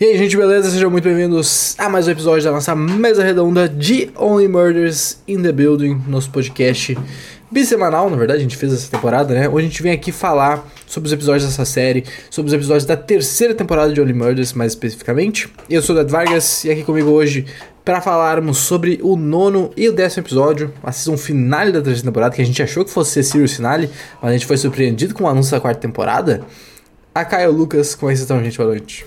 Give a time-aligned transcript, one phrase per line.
[0.00, 0.72] E aí, gente, beleza?
[0.72, 5.40] Sejam muito bem-vindos a mais um episódio da nossa mesa redonda de Only Murders in
[5.40, 6.98] the Building, nosso podcast
[7.48, 9.48] bissemanal, na verdade, a gente fez essa temporada, né?
[9.48, 12.96] Hoje a gente vem aqui falar sobre os episódios dessa série, sobre os episódios da
[12.96, 15.48] terceira temporada de Only Murders, mais especificamente.
[15.70, 17.46] Eu sou o Dad Vargas e aqui comigo hoje
[17.84, 22.34] para falarmos sobre o nono e o décimo episódio, a season finale da terceira temporada,
[22.34, 23.88] que a gente achou que fosse ser Sirius Finale,
[24.20, 26.42] mas a gente foi surpreendido com o anúncio da quarta temporada.
[27.14, 28.56] A Caio Lucas, como é que vocês estão, gente?
[28.58, 29.06] Boa noite.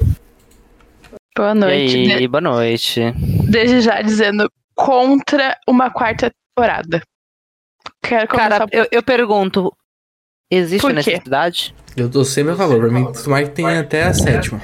[1.38, 1.98] Boa noite.
[1.98, 3.00] E aí, boa noite.
[3.48, 7.02] Desde já dizendo contra uma quarta temporada.
[8.04, 9.72] Quero Cara, começar eu, eu pergunto,
[10.52, 11.76] existe Por necessidade?
[11.96, 14.60] Eu tô sempre a favor, pra mim, tomara que tenha até a sétima.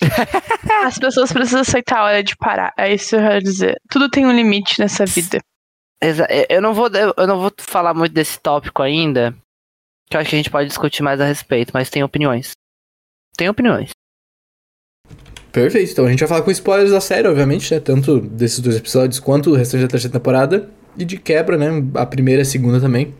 [0.84, 2.72] As pessoas precisam aceitar a hora de parar.
[2.78, 3.76] É isso que eu quero dizer.
[3.90, 5.40] Tudo tem um limite nessa vida.
[6.02, 9.34] Exa- Eu não vou, eu não vou falar muito desse tópico ainda,
[10.10, 12.52] que eu acho que a gente pode discutir mais a respeito, mas tem opiniões.
[13.36, 13.90] Tem opiniões.
[15.52, 17.80] Perfeito, então a gente vai falar com spoilers da série, obviamente, né?
[17.80, 20.68] Tanto desses dois episódios quanto o restante da terceira temporada.
[20.96, 21.84] E de quebra, né?
[21.94, 23.14] A primeira e a segunda também.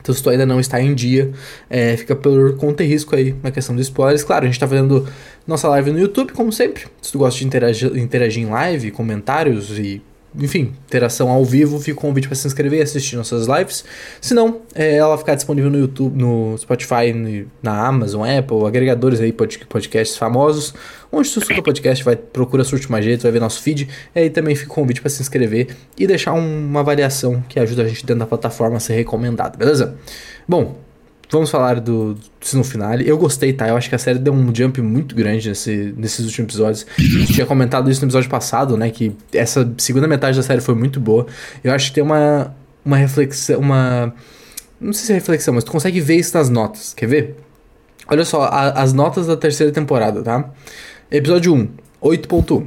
[0.00, 1.30] Então, se tu ainda não está em dia,
[1.68, 4.24] é, fica por conta e risco aí na questão dos spoilers.
[4.24, 5.06] Claro, a gente tá fazendo
[5.46, 6.84] nossa live no YouTube, como sempre.
[7.02, 10.02] Se tu gosta de interagir, interagir em live, comentários e,
[10.34, 13.84] enfim, interação ao vivo, fica o convite para se inscrever e assistir nossas lives.
[14.20, 19.20] Se não, é, ela ficar disponível no YouTube, no Spotify, no- na Amazon, Apple, agregadores
[19.20, 20.72] aí, pod- podcasts famosos.
[21.12, 23.88] Onde tu escuta podcast, vai procura Surte Mais Jeito, vai ver nosso feed.
[24.14, 27.58] E aí também fica o convite para se inscrever e deixar um- uma avaliação que
[27.58, 29.96] ajuda a gente dentro da plataforma a ser recomendado, beleza?
[30.48, 30.76] Bom,
[31.30, 33.08] vamos falar do, do finale.
[33.08, 33.68] Eu gostei, tá?
[33.68, 36.86] Eu acho que a série deu um jump muito grande nesse, nesses últimos episódios.
[36.98, 38.90] Gente tinha comentado isso no episódio passado, né?
[38.90, 41.26] Que essa segunda metade da série foi muito boa.
[41.62, 44.14] Eu acho que tem uma, uma reflexão, uma...
[44.80, 46.94] Não sei se é reflexão, mas tu consegue ver isso nas notas.
[46.94, 47.36] Quer ver?
[48.08, 50.50] Olha só, a- as notas da terceira temporada, tá?
[51.10, 51.68] Episódio 1,
[52.02, 52.66] 8.1.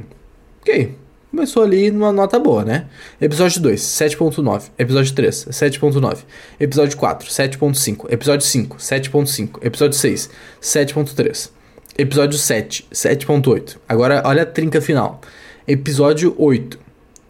[0.62, 0.94] Ok,
[1.34, 2.86] começou ali numa nota boa, né?
[3.20, 4.70] Episódio 2, 7.9.
[4.78, 6.18] Episódio 3, 7.9.
[6.60, 8.12] Episódio 4, 7.5.
[8.12, 9.58] Episódio 5, 7.5.
[9.60, 10.30] Episódio 6,
[10.62, 11.50] 7.3.
[11.98, 13.78] Episódio 7, 7.8.
[13.88, 15.20] Agora, olha a trinca final.
[15.66, 16.78] Episódio 8,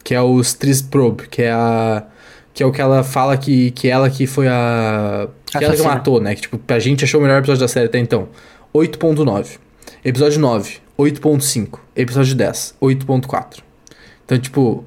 [0.03, 2.05] que é o Stris Probe, que é a...
[2.53, 5.27] Que é o que ela fala que, que ela que foi a...
[5.45, 6.35] Que ela que matou, né?
[6.35, 8.29] Que, tipo, a gente achou o melhor episódio da série até então.
[8.73, 9.57] 8.9.
[10.05, 11.79] Episódio 9, 8.5.
[11.95, 13.64] Episódio 10, 8.4.
[14.25, 14.83] Então, tipo,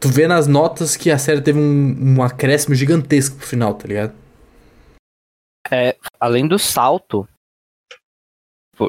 [0.00, 3.86] tu vê nas notas que a série teve um, um acréscimo gigantesco pro final, tá
[3.86, 4.14] ligado?
[6.20, 7.28] Além do salto,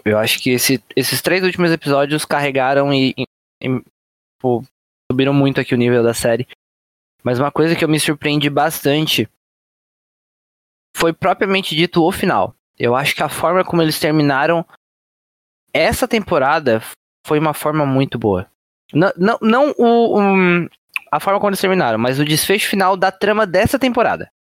[0.06, 3.24] eu acho que esse- esses três últimos episódios carregaram e, e-
[3.64, 3.84] e,
[4.40, 4.64] pô,
[5.12, 6.48] subiram muito aqui o nível da série.
[7.24, 9.30] Mas uma coisa que eu me surpreendi bastante
[10.96, 12.56] foi propriamente dito o final.
[12.78, 14.66] Eu acho que a forma como eles terminaram
[15.74, 16.82] essa temporada
[17.26, 18.50] foi uma forma muito boa.
[18.94, 20.68] Não, não, não o, um,
[21.12, 24.32] a forma como eles terminaram, mas o desfecho final da trama dessa temporada.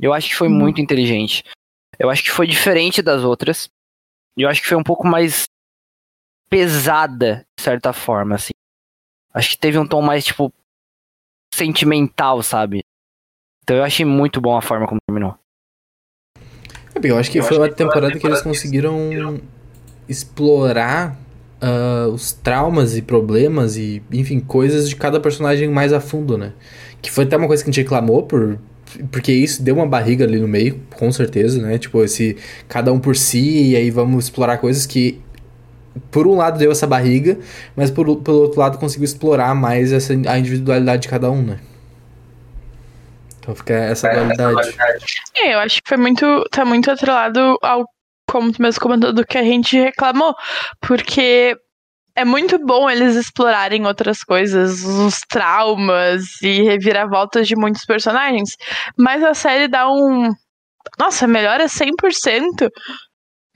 [0.00, 0.54] Eu acho que foi Uhum.
[0.54, 1.44] muito inteligente.
[1.98, 3.68] Eu acho que foi diferente das outras.
[4.36, 5.44] E eu acho que foi um pouco mais
[6.48, 8.52] pesada, de certa forma, assim.
[9.32, 10.52] Acho que teve um tom mais, tipo,
[11.52, 12.80] sentimental, sabe?
[13.62, 15.36] Então eu achei muito bom a forma como terminou.
[16.94, 19.40] É, bem, Eu acho que foi uma temporada que eles conseguiram
[20.08, 21.16] explorar
[21.66, 26.52] ah, os traumas e problemas e, enfim, coisas de cada personagem mais a fundo, né?
[27.00, 28.58] Que foi até uma coisa que a gente reclamou por.
[29.10, 31.78] Porque isso deu uma barriga ali no meio, com certeza, né?
[31.78, 32.36] Tipo, esse
[32.68, 35.18] cada um por si, e aí vamos explorar coisas que,
[36.10, 37.38] por um lado, deu essa barriga,
[37.74, 41.60] mas por, pelo outro lado, conseguiu explorar mais essa, a individualidade de cada um, né?
[43.40, 44.76] Então fica essa dualidade.
[45.34, 46.44] É, eu acho que foi muito.
[46.50, 47.86] tá muito atrelado ao,
[48.34, 50.34] como tu mesmo comentou, do que a gente reclamou.
[50.80, 51.56] Porque
[52.16, 58.56] é muito bom eles explorarem outras coisas, os traumas e reviravoltas de muitos personagens.
[58.98, 60.32] Mas a série dá um.
[60.98, 62.68] Nossa, melhora 100%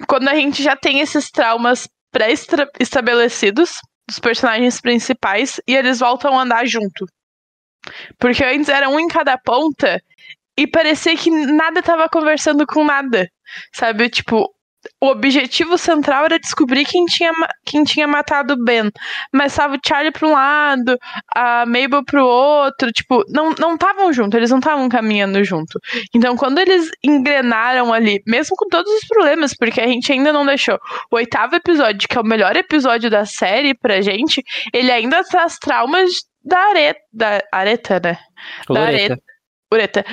[0.07, 6.43] quando a gente já tem esses traumas pré-estabelecidos dos personagens principais e eles voltam a
[6.43, 7.05] andar junto.
[8.17, 10.01] Porque antes era um em cada ponta
[10.57, 13.29] e parecia que nada tava conversando com nada.
[13.73, 14.09] Sabe?
[14.09, 14.49] Tipo,
[15.01, 17.33] o objetivo central era descobrir quem tinha,
[17.65, 18.91] quem tinha matado o Ben.
[19.33, 20.99] Mas tava o Charlie pra um lado,
[21.35, 22.91] a Mabel pro outro.
[22.93, 25.79] Tipo, não não estavam juntos, eles não estavam caminhando junto.
[26.15, 30.45] Então, quando eles engrenaram ali, mesmo com todos os problemas, porque a gente ainda não
[30.45, 30.79] deixou
[31.11, 34.43] o oitavo episódio, que é o melhor episódio da série pra gente,
[34.73, 36.11] ele ainda traz traumas
[36.45, 37.01] da areta.
[37.13, 38.19] Da areta, né?
[38.69, 39.19] Da Loreta.
[39.73, 40.05] Ureta.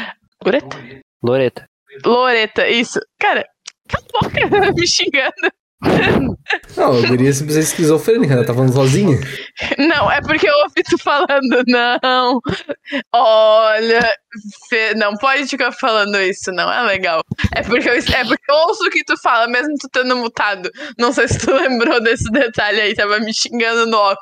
[0.45, 0.77] Ureta?
[1.23, 1.65] Loreta.
[2.03, 2.99] Loreta, isso.
[3.19, 3.45] Cara,
[3.87, 5.51] cala a boca, me xingando.
[6.75, 9.19] Não, a guria simplesmente esquizofrênica, ela tá falando sozinha.
[9.77, 12.39] Não, é porque eu ouvi tu falando, não.
[13.13, 14.13] Olha,
[14.95, 17.23] Não pode ficar falando isso, não é legal.
[17.53, 20.69] É porque, eu, é porque eu ouço o que tu fala, mesmo tu tendo mutado.
[20.97, 24.19] Não sei se tu lembrou desse detalhe aí, tava me xingando no off.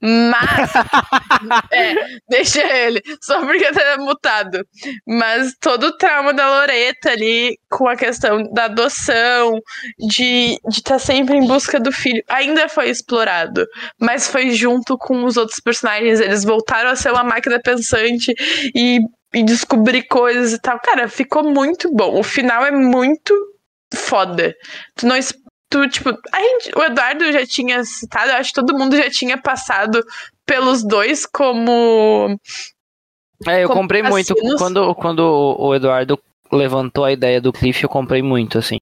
[0.00, 0.70] Mas.
[1.72, 1.94] é,
[2.28, 4.66] deixa ele, só porque tá mutado.
[5.06, 9.60] Mas todo o trauma da Loreta ali, com a questão da adoção,
[9.98, 13.66] de estar tá sempre em busca do filho, ainda foi explorado.
[13.98, 16.20] Mas foi junto com os outros personagens.
[16.20, 18.34] Eles voltaram a ser uma máquina pensante
[18.74, 19.00] e
[19.34, 20.78] e descobrir coisas e tal.
[20.80, 22.18] Cara, ficou muito bom.
[22.18, 23.34] O final é muito
[23.94, 24.54] foda.
[24.96, 25.16] Tu não.
[25.70, 29.08] Tu, tipo, a gente, o Eduardo já tinha citado, eu acho que todo mundo já
[29.08, 30.04] tinha passado
[30.44, 32.38] pelos dois como.
[33.46, 34.34] É, eu como comprei muito.
[34.58, 36.18] Quando, quando o Eduardo
[36.52, 38.76] levantou a ideia do Cliff, eu comprei muito, assim.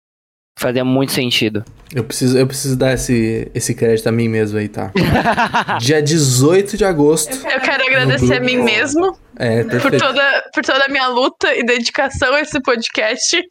[0.61, 1.65] Fazia muito sentido.
[1.95, 4.93] Eu preciso, eu preciso dar esse, esse crédito a mim mesmo aí, tá?
[5.81, 7.35] Dia 18 de agosto.
[7.35, 9.17] Eu quero agradecer a mim mesmo.
[9.39, 13.43] É, por toda, por toda a minha luta e dedicação a esse podcast.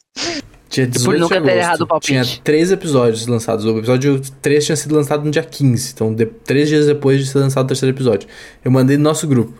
[0.70, 3.66] Dia 18 de agosto, tinha três episódios lançados.
[3.66, 5.94] O episódio 3 tinha sido lançado no dia 15.
[5.96, 8.30] Então, de, três dias depois de ser lançado o terceiro episódio.
[8.64, 9.60] Eu mandei no nosso grupo.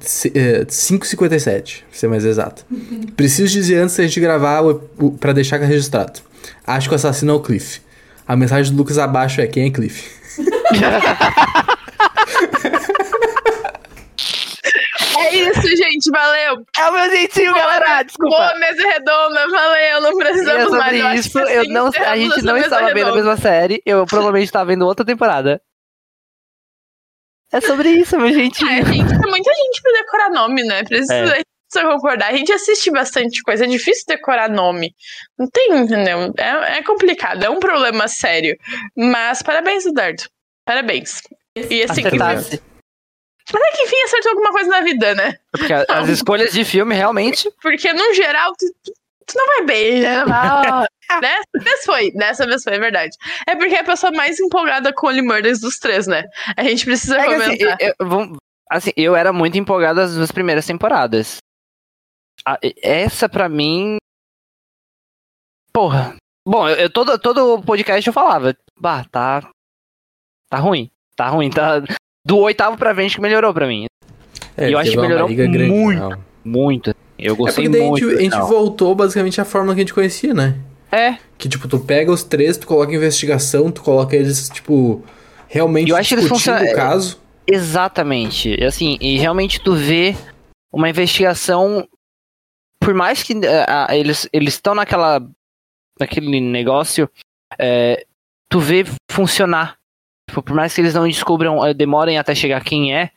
[0.00, 2.64] 5h57, é, pra ser mais exato.
[3.16, 6.20] Preciso dizer antes da gente gravar o, o, pra deixar registrado.
[6.66, 7.80] Acho que o assassino é o Cliff.
[8.26, 10.10] A mensagem do Lucas abaixo é: quem é Cliff?
[15.18, 16.64] É isso, gente, valeu.
[16.76, 18.02] É o meu jeitinho, boa, galera.
[18.02, 18.36] Desculpa.
[18.36, 20.00] Boa mesa redonda, valeu.
[20.02, 21.26] Não precisamos é sobre mais.
[21.26, 23.82] Isso, eu, eu não, a gente não estava vendo a mesma série.
[23.84, 25.60] Eu provavelmente estava vendo outra temporada.
[27.52, 28.70] É sobre isso, meu jeitinho.
[28.70, 30.82] É, gente, tem muita gente pra decorar nome, né?
[30.84, 32.32] Precisa, é precisa concordar.
[32.32, 34.94] A gente assiste bastante coisa, é difícil decorar nome.
[35.38, 36.32] Não tem, entendeu?
[36.38, 38.56] É, é complicado, é um problema sério.
[38.96, 40.24] Mas parabéns, Eduardo.
[40.64, 41.22] Parabéns.
[41.54, 42.16] E assim, que...
[42.18, 45.38] Mas é que enfim acertou alguma coisa na vida, né?
[45.52, 47.48] Porque as escolhas de filme realmente.
[47.62, 48.66] Porque, no geral, tu,
[49.24, 50.24] tu não vai bem, né?
[51.20, 53.16] dessa vez foi, dessa vez foi, é verdade.
[53.46, 56.24] É porque é a pessoa mais empolgada com Only Murders dos três, né?
[56.56, 57.50] A gente precisa é comentar.
[57.50, 58.36] Assim eu, eu,
[58.70, 61.38] assim, eu era muito empolgado nas duas primeiras temporadas
[62.82, 63.96] essa para mim.
[65.72, 66.16] Porra.
[66.46, 69.48] Bom, eu, eu, todo, todo podcast eu falava, bah, tá.
[70.48, 70.90] Tá ruim.
[71.16, 71.50] Tá ruim.
[71.50, 71.82] Tá,
[72.24, 73.86] do oitavo pra frente que melhorou pra mim.
[74.56, 76.24] É, e eu acho que melhorou muito.
[76.44, 76.94] Muito.
[77.18, 78.06] Eu gostei é porque muito.
[78.06, 80.56] A gente, a gente voltou basicamente à forma que a gente conhecia, né?
[80.90, 81.18] É.
[81.36, 85.04] Que, tipo, tu pega os três, tu coloca investigação, tu coloca eles, tipo,
[85.48, 86.72] realmente eu acho discutindo eles funciona...
[86.72, 87.20] o caso.
[87.46, 88.62] Exatamente.
[88.64, 90.16] Assim, e realmente tu vê
[90.72, 91.86] uma investigação
[92.80, 95.20] por mais que uh, eles eles estão naquela
[95.98, 97.10] naquele negócio,
[97.58, 98.06] é,
[98.48, 99.76] tu vê funcionar.
[100.28, 103.10] Tipo, por mais que eles não descubram, uh, demorem até chegar quem é,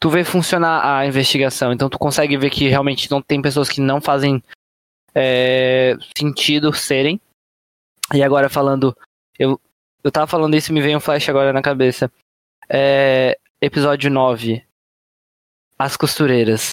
[0.00, 1.72] tu vê funcionar a investigação.
[1.72, 4.42] Então tu consegue ver que realmente não tem pessoas que não fazem
[5.16, 7.18] é, sentido serem.
[8.12, 8.94] E agora falando,
[9.38, 9.58] eu,
[10.04, 12.12] eu tava falando isso e me veio um flash agora na cabeça.
[12.68, 14.62] É, episódio 9.
[15.78, 16.70] As costureiras.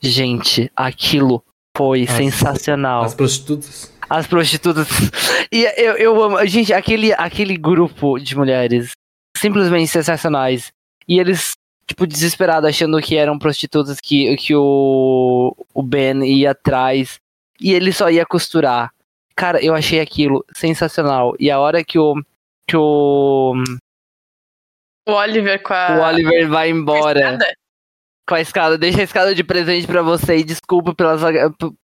[0.00, 1.44] Gente, aquilo
[1.76, 3.04] foi as, sensacional.
[3.04, 3.92] As prostitutas?
[4.08, 4.88] As prostitutas.
[5.52, 6.46] E eu, eu amo.
[6.46, 8.92] Gente, aquele, aquele grupo de mulheres
[9.36, 10.72] simplesmente sensacionais.
[11.06, 11.52] E eles,
[11.86, 17.20] tipo, desesperados, achando que eram prostitutas que, que o, o Ben ia atrás.
[17.62, 18.90] E ele só ia costurar.
[19.36, 21.34] Cara, eu achei aquilo sensacional.
[21.38, 22.14] E a hora que o.
[22.66, 23.54] Que o.
[25.08, 25.96] O Oliver com a.
[25.96, 27.38] O Oliver vai embora
[28.26, 28.78] com a escada.
[28.78, 31.20] Deixa a escada de presente para você e desculpa pelas,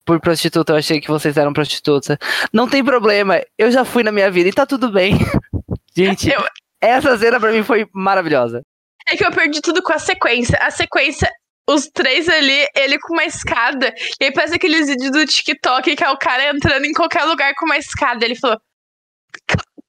[0.04, 0.72] por prostituta.
[0.72, 2.16] Eu achei que vocês eram prostitutas.
[2.52, 5.18] Não tem problema, eu já fui na minha vida e tá tudo bem.
[5.96, 6.44] Gente, eu...
[6.80, 8.62] essa cena pra mim foi maravilhosa.
[9.08, 10.58] É que eu perdi tudo com a sequência.
[10.60, 11.30] A sequência
[11.68, 13.92] os três ali, ele com uma escada.
[14.20, 17.54] E aí parece aqueles vídeos do TikTok que é o cara entrando em qualquer lugar
[17.54, 18.24] com uma escada.
[18.24, 18.60] Ele falou: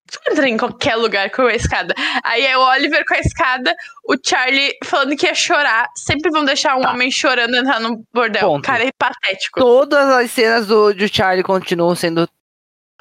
[0.10, 1.94] Tu entra em qualquer lugar com a escada.
[2.24, 5.88] Aí é o Oliver com a escada, o Charlie falando que ia chorar.
[5.96, 6.92] Sempre vão deixar um tá.
[6.92, 8.42] homem chorando entrar no bordel.
[8.42, 8.66] Ponto.
[8.66, 9.60] Cara, é patético.
[9.60, 12.28] Todas as cenas do, do Charlie continuam sendo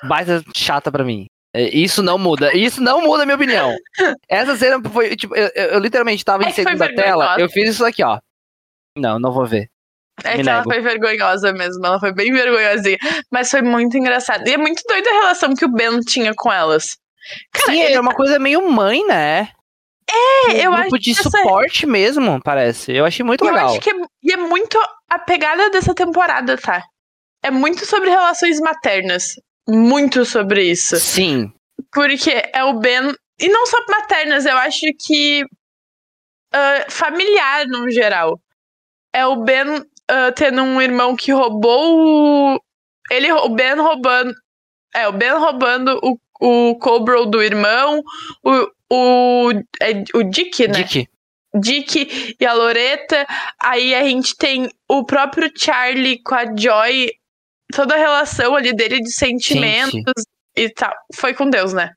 [0.03, 1.27] mais chata para mim.
[1.55, 2.55] É, isso não muda.
[2.57, 3.75] Isso não muda a minha opinião.
[4.29, 7.85] Essa cena foi, tipo, eu, eu literalmente tava é em segunda tela, eu fiz isso
[7.85, 8.19] aqui, ó.
[8.97, 9.69] Não, não vou ver.
[10.25, 10.51] É Me que nego.
[10.51, 12.97] ela foi vergonhosa mesmo, ela foi bem vergonhosinha.
[13.31, 14.49] Mas foi muito engraçado.
[14.49, 16.97] E é muito doida a relação que o Ben tinha com elas.
[17.53, 19.49] Cara, Sim, é uma coisa meio mãe, né?
[20.09, 21.87] É, um eu grupo acho de suporte essa...
[21.87, 22.93] mesmo, parece.
[22.93, 23.69] Eu achei muito eu legal.
[23.69, 24.79] Eu acho que é, e é muito
[25.11, 26.83] a pegada dessa temporada, tá?
[27.43, 29.35] É muito sobre relações maternas.
[29.69, 30.97] Muito sobre isso.
[30.97, 31.53] Sim.
[31.93, 33.13] Porque é o Ben.
[33.39, 35.45] E não só maternas, eu acho que.
[36.55, 38.41] Uh, familiar no geral.
[39.17, 42.61] É o Ben uh, tendo um irmão que roubou o.
[43.11, 44.35] Ele, o Ben roubando.
[44.95, 48.03] É, o Ben roubando o, o Cobra do irmão,
[48.45, 50.83] o, o, é, o Dick, né?
[50.83, 51.09] Dick.
[51.59, 53.27] Dick e a Loreta.
[53.59, 57.11] Aí a gente tem o próprio Charlie com a Joy.
[57.75, 60.27] Toda a relação ali dele de sentimentos Gente.
[60.57, 60.93] e tal.
[61.15, 61.93] Foi com Deus, né?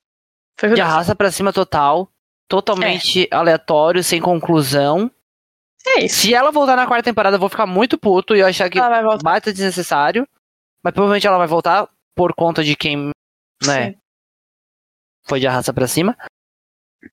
[0.57, 0.88] Foi com E Deus.
[0.88, 2.09] arrasta pra cima total.
[2.47, 5.11] Totalmente aleatório, sem conclusão.
[5.88, 6.17] É isso.
[6.21, 8.79] Se ela voltar na quarta temporada, eu vou ficar muito puto e eu achar que
[9.24, 10.27] baita desnecessário.
[10.83, 13.12] Mas provavelmente ela vai voltar por conta de quem,
[13.65, 13.98] né, Sim.
[15.24, 16.17] foi de arrasta pra cima.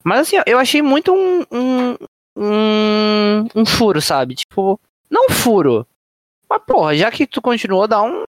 [0.05, 1.97] Mas assim, eu achei muito um, um,
[2.37, 4.35] um, um furo, sabe?
[4.35, 4.79] Tipo,
[5.11, 5.87] não um furo.
[6.49, 8.25] Mas porra, já que tu continuou, dá um.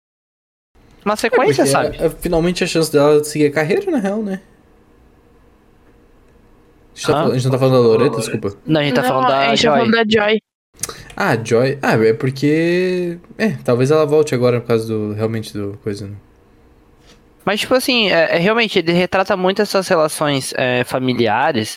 [1.05, 1.97] Uma sequência, Porque sabe?
[1.97, 4.41] é- é finalmente a chance dela de seguir a carreira, na real, né?
[6.93, 8.53] A gente, tá falando- a gente não tá falando da Loreta, desculpa.
[8.65, 9.77] Não, a gente tá Não, falando a da gente tá Joy.
[9.79, 10.39] falando da Joy.
[11.15, 11.79] Ah, Joy.
[11.81, 13.17] Ah, é porque.
[13.37, 15.13] É, talvez ela volte agora por causa do.
[15.13, 16.07] Realmente do coisa.
[16.07, 16.15] Né?
[17.45, 21.73] Mas, tipo assim, é, é, realmente, ele retrata muito essas relações é, familiares.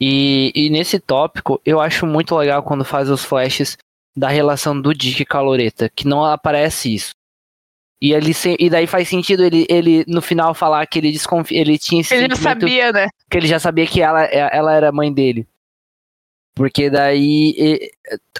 [0.00, 3.76] E, e nesse tópico, eu acho muito legal quando faz os flashes
[4.16, 7.10] da relação do Dick com a Loreta, que não aparece isso.
[8.02, 11.60] E, ele se- e daí faz sentido ele, ele, no final, falar que ele desconfia.
[11.60, 13.08] Ele tinha esse Ele não sentimento sabia, né?
[13.30, 15.46] que ele já sabia que ela, é, ela era a mãe dele.
[16.54, 17.90] Porque daí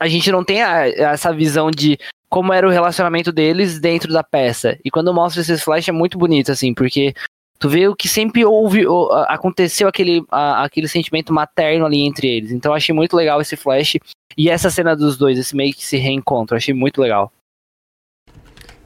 [0.01, 4.23] a gente não tem a- essa visão de como era o relacionamento deles dentro da
[4.25, 4.77] peça.
[4.85, 7.15] E quando mostra esses flash é muito bonito, assim, porque
[7.59, 8.85] tu vê o que sempre houve,
[9.29, 12.51] aconteceu aquele, a- aquele sentimento materno ali entre eles.
[12.51, 13.97] Então eu achei muito legal esse flash.
[14.37, 17.33] E essa cena dos dois, esse meio que se reencontro, achei muito legal.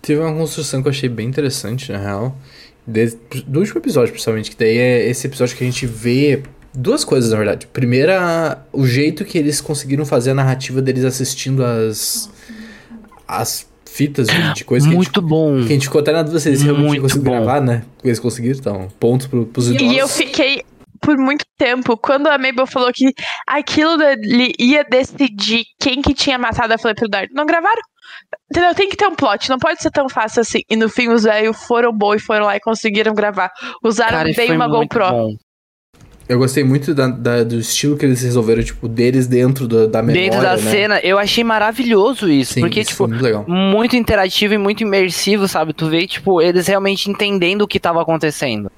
[0.07, 2.39] Teve uma construção que eu achei bem interessante, na real.
[2.87, 4.51] de- do último episódio, principalmente.
[4.53, 7.67] Que daí é esse episódio que a gente vê duas coisas, na verdade.
[7.67, 12.31] Primeira, o jeito que eles conseguiram fazer a narrativa deles assistindo as.
[13.27, 15.57] as fitas de, de coisa que a gente muito bom.
[15.61, 17.45] Que a gente ficou até na dúvida se eles realmente Muito conseguiram bom.
[17.45, 17.83] gravar, né?
[18.05, 19.91] Eles conseguiram, então, pontos pro, pros idosos.
[19.93, 20.63] E eu fiquei
[21.01, 23.13] por muito tempo, quando a Mabel falou que
[23.47, 27.83] aquilo dele ia decidir quem que tinha matado a Flip Dark, não gravaram?
[28.51, 28.75] Entendeu?
[28.75, 30.61] Tem que ter um plot, não pode ser tão fácil assim.
[30.71, 33.51] E no fim os velhos foram bons e foram lá e conseguiram gravar.
[33.83, 35.09] Usaram Cara, bem uma GoPro.
[35.11, 35.35] bom.
[36.29, 40.03] Eu gostei muito da- da- do estilo que eles resolveram, tipo, deles dentro da, da
[40.03, 40.71] memória, Dentro da né?
[40.71, 42.55] cena, eu achei maravilhoso isso.
[42.55, 43.45] Sim, porque, isso tipo, foi muito legal.
[43.47, 45.73] muito interativo e muito imersivo, sabe?
[45.73, 48.71] Tu vê, tipo, eles realmente entendendo o que tava acontecendo.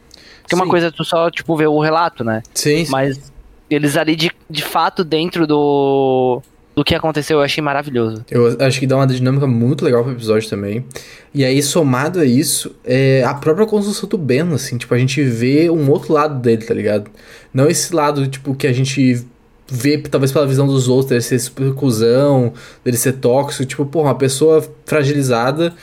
[0.49, 0.71] Porque uma Sim.
[0.71, 2.43] coisa é tu só, tipo, ver o relato, né?
[2.55, 2.87] Sim.
[2.89, 3.21] Mas
[3.69, 6.41] eles ali, de, de fato, dentro do,
[6.75, 8.25] do que aconteceu, eu achei maravilhoso.
[8.31, 10.87] Eu acho que dá uma dinâmica muito legal pro episódio também.
[11.35, 15.23] E aí, somado a isso, é a própria construção do Ben, assim, tipo, a gente
[15.23, 17.11] vê um outro lado dele, tá ligado?
[17.53, 19.27] Não esse lado, tipo, que a gente
[19.71, 24.09] vê, talvez pela visão dos outros, dele ser super cuzão, dele ser tóxico, tipo, porra,
[24.09, 25.75] uma pessoa fragilizada,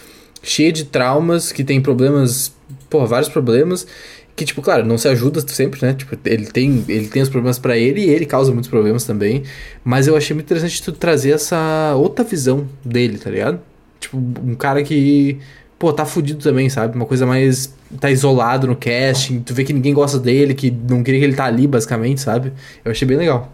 [0.42, 2.52] cheia de traumas, que tem problemas,
[2.90, 3.86] porra, vários problemas,
[4.36, 5.94] que, tipo, claro, não se ajuda sempre, né?
[5.94, 9.44] Tipo, ele tem, ele tem os problemas pra ele e ele causa muitos problemas também.
[9.84, 13.62] Mas eu achei muito interessante tu trazer essa outra visão dele, tá ligado?
[14.00, 15.40] Tipo, um cara que,
[15.80, 16.96] pô, tá fudido também, sabe?
[16.96, 17.74] Uma coisa mais.
[18.00, 21.36] tá isolado no casting, tu vê que ninguém gosta dele, que não queria que ele
[21.36, 22.52] tá ali, basicamente, sabe?
[22.84, 23.54] Eu achei bem legal.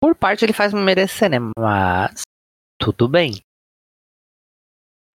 [0.00, 1.38] Por parte, ele faz merecer, né?
[1.56, 2.22] Mas.
[2.80, 3.40] Tudo bem.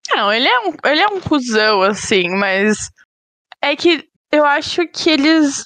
[0.10, 2.92] Não, ele é um, ele é um cuzão, assim, mas
[3.64, 5.66] é que eu acho que eles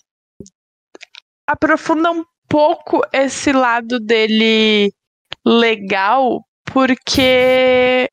[1.47, 4.93] aprofundam um pouco esse lado dele
[5.45, 8.07] legal, porque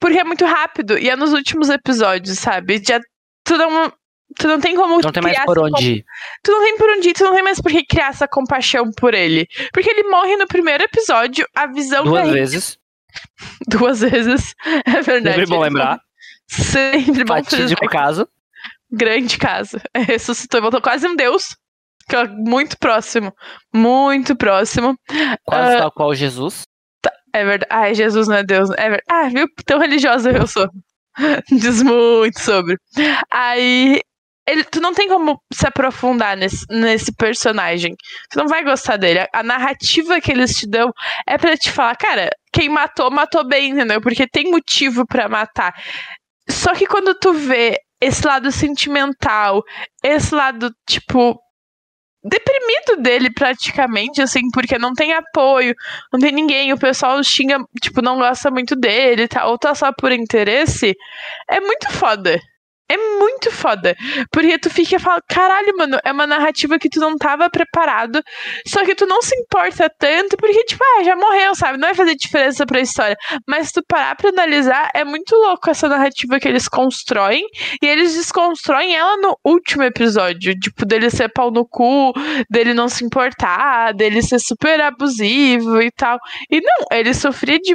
[0.00, 2.82] porque é muito rápido e é nos últimos episódios, sabe?
[2.84, 3.00] Já
[3.44, 3.92] tu não
[4.36, 6.04] tu não tem como Não tem mais por onde
[6.42, 8.90] tu não tem por onde ir, tu não tem mais por que criar essa compaixão
[8.90, 9.46] por ele.
[9.72, 12.78] Porque ele morre no primeiro episódio, a visão Duas vezes.
[13.68, 14.54] Duas vezes.
[14.84, 15.36] É verdade.
[15.36, 16.00] Sempre bom lembrar.
[16.48, 18.28] Sempre bom Fatídico caso.
[18.94, 19.78] Grande caso.
[19.96, 21.56] Ressuscitou e voltou quase um deus.
[22.08, 23.32] Que é Muito próximo.
[23.72, 24.94] Muito próximo.
[25.44, 25.78] Quase Ah.
[25.78, 26.62] tal qual Jesus.
[27.34, 27.66] É verdade.
[27.70, 28.70] Ai, Jesus não é Deus.
[28.70, 29.02] É verdade.
[29.10, 29.46] Ah, viu?
[29.66, 30.68] Tão religiosa eu sou.
[31.50, 32.76] Diz muito sobre.
[33.30, 34.00] Aí.
[34.46, 37.94] Ele, tu não tem como se aprofundar nesse, nesse personagem.
[38.30, 39.20] Tu não vai gostar dele.
[39.20, 40.92] A, a narrativa que eles te dão
[41.26, 44.02] é pra te falar, cara, quem matou, matou bem, entendeu?
[44.02, 45.72] Porque tem motivo pra matar.
[46.48, 49.62] Só que quando tu vê esse lado sentimental,
[50.02, 51.40] esse lado, tipo,
[52.22, 55.74] deprimido dele praticamente, assim, porque não tem apoio,
[56.12, 59.92] não tem ninguém, o pessoal xinga, tipo, não gosta muito dele, tá, ou tá só
[59.92, 60.94] por interesse,
[61.48, 62.38] é muito foda.
[62.88, 63.96] É muito foda.
[64.30, 68.22] Porque tu fica e fala, caralho, mano, é uma narrativa que tu não tava preparado.
[68.66, 71.78] Só que tu não se importa tanto, porque, tipo, ah, já morreu, sabe?
[71.78, 73.16] Não vai fazer diferença pra história.
[73.48, 77.44] Mas se tu parar pra analisar, é muito louco essa narrativa que eles constroem.
[77.82, 80.54] E eles desconstroem ela no último episódio.
[80.58, 82.12] Tipo, dele ser pau no cu,
[82.50, 86.18] dele não se importar, dele ser super abusivo e tal.
[86.50, 87.74] E não, ele sofria de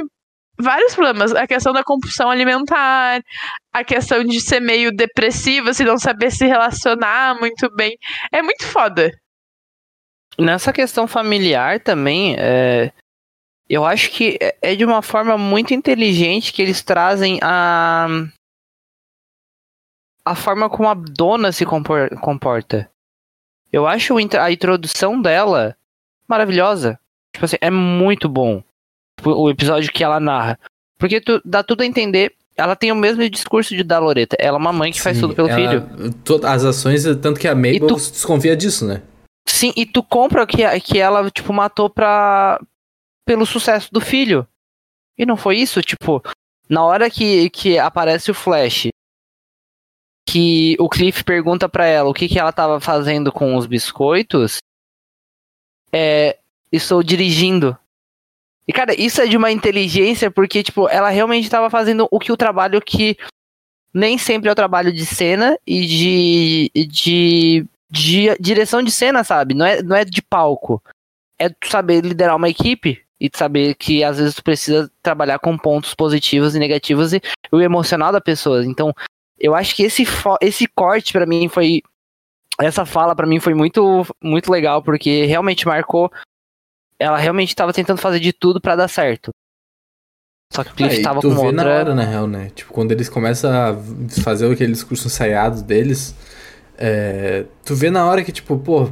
[0.60, 1.34] vários problemas.
[1.34, 3.22] A questão da compulsão alimentar,
[3.72, 7.96] a questão de ser meio depressiva, se não saber se relacionar muito bem.
[8.32, 9.10] É muito foda.
[10.38, 12.92] Nessa questão familiar também, é,
[13.68, 18.06] eu acho que é, é de uma forma muito inteligente que eles trazem a.
[20.24, 22.90] a forma como a dona se comporta.
[23.72, 25.76] Eu acho a introdução dela
[26.26, 26.98] maravilhosa.
[27.32, 28.62] Tipo assim, é muito bom
[29.24, 30.58] o episódio que ela narra.
[30.98, 32.34] Porque tu, dá tudo a entender.
[32.56, 34.36] Ela tem o mesmo discurso de da Loreta.
[34.38, 36.12] Ela é uma mãe que Sim, faz tudo pelo ela, filho.
[36.24, 39.02] Todas as ações, tanto que a Mabel tu, desconfia disso, né?
[39.48, 42.60] Sim, e tu compra que, que ela, tipo, matou pra.
[43.26, 44.46] pelo sucesso do filho.
[45.16, 45.80] E não foi isso?
[45.80, 46.22] Tipo,
[46.68, 48.88] na hora que, que aparece o Flash,
[50.28, 54.58] que o Cliff pergunta para ela o que, que ela tava fazendo com os biscoitos,
[55.92, 56.38] é.
[56.72, 57.76] Estou dirigindo.
[58.70, 62.30] E, cara, isso é de uma inteligência, porque, tipo, ela realmente estava fazendo o que
[62.30, 63.16] o trabalho que
[63.92, 69.54] nem sempre é o trabalho de cena e de, de, de direção de cena, sabe?
[69.54, 70.80] Não é, não é de palco.
[71.36, 75.92] É saber liderar uma equipe e saber que às vezes tu precisa trabalhar com pontos
[75.92, 78.64] positivos e negativos e o emocional da pessoa.
[78.64, 78.94] Então,
[79.36, 80.04] eu acho que esse,
[80.40, 81.82] esse corte para mim foi
[82.60, 86.12] essa fala para mim foi muito muito legal porque realmente marcou
[87.00, 89.30] ela realmente estava tentando fazer de tudo para dar certo.
[90.52, 91.64] Só que o Cliff é, tava tu com vê outra...
[91.64, 92.50] na hora, na real, né?
[92.54, 93.76] Tipo, quando eles começam a
[94.22, 96.14] fazer aquele discurso ensaiado deles,
[96.76, 98.90] é, tu vê na hora que, tipo, pô...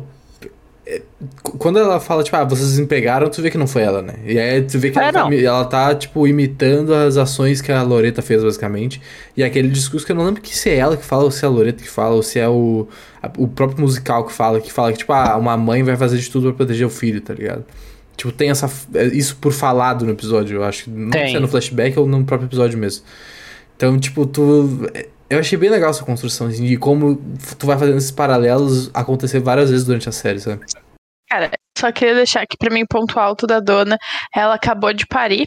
[0.87, 1.03] É,
[1.43, 4.15] quando ela fala, tipo, ah, vocês me pegaram, tu vê que não foi ela, né?
[4.25, 7.71] E aí tu vê que é, ela, tá, ela, tá, tipo, imitando as ações que
[7.71, 9.03] a Loreta fez, basicamente.
[9.37, 11.45] E aquele discurso que eu não lembro que se é ela que fala, ou se
[11.45, 12.89] é a Loreta que fala, ou se é o,
[13.21, 16.17] a, o próprio musical que fala, que fala que, tipo, ah, uma mãe vai fazer
[16.17, 17.67] de tudo pra proteger o filho, tá ligado?
[18.19, 20.91] Tipo, tem essa, é, isso por falado no episódio, eu acho.
[20.91, 21.23] Não tem.
[21.23, 23.05] sei se é no flashback ou no próprio episódio mesmo.
[23.77, 24.91] Então, tipo, tu.
[24.93, 27.17] É, eu achei bem legal essa construção, assim, de como
[27.57, 30.65] tu vai fazendo esses paralelos acontecer várias vezes durante a série, sabe?
[31.31, 33.97] Cara, só queria deixar aqui pra mim ponto alto da dona.
[34.35, 35.47] Ela acabou de parir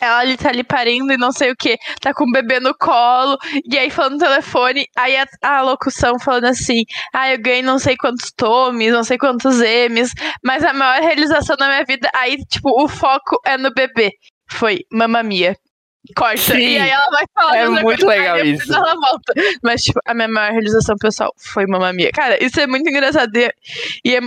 [0.00, 2.74] ela ali tá ali parindo e não sei o que, tá com o bebê no
[2.76, 3.36] colo,
[3.70, 6.84] e aí falando no telefone, aí a, a locução falando assim,
[7.14, 11.56] ah, eu ganhei não sei quantos tomes, não sei quantos M's, mas a maior realização
[11.56, 14.12] da minha vida, aí, tipo, o foco é no bebê.
[14.50, 15.56] Foi Mamamia.
[16.16, 16.38] Corta.
[16.38, 17.56] Sim, e aí ela vai falar.
[17.56, 18.72] É muito legal isso.
[18.72, 19.34] Ela volta.
[19.62, 22.10] Mas, tipo, a minha maior realização pessoal foi Mamamia.
[22.12, 23.30] Cara, isso é muito engraçado.
[23.36, 24.20] E é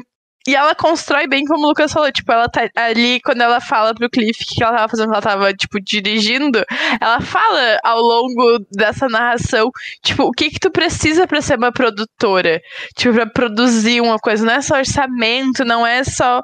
[0.47, 3.93] e ela constrói bem, como o Lucas falou, tipo, ela tá ali, quando ela fala
[3.93, 6.63] pro Cliff que ela tava fazendo, ela tava, tipo, dirigindo,
[6.99, 9.69] ela fala ao longo dessa narração,
[10.03, 12.59] tipo, o que que tu precisa para ser uma produtora?
[12.97, 16.41] Tipo, pra produzir uma coisa, não é só orçamento, não é só.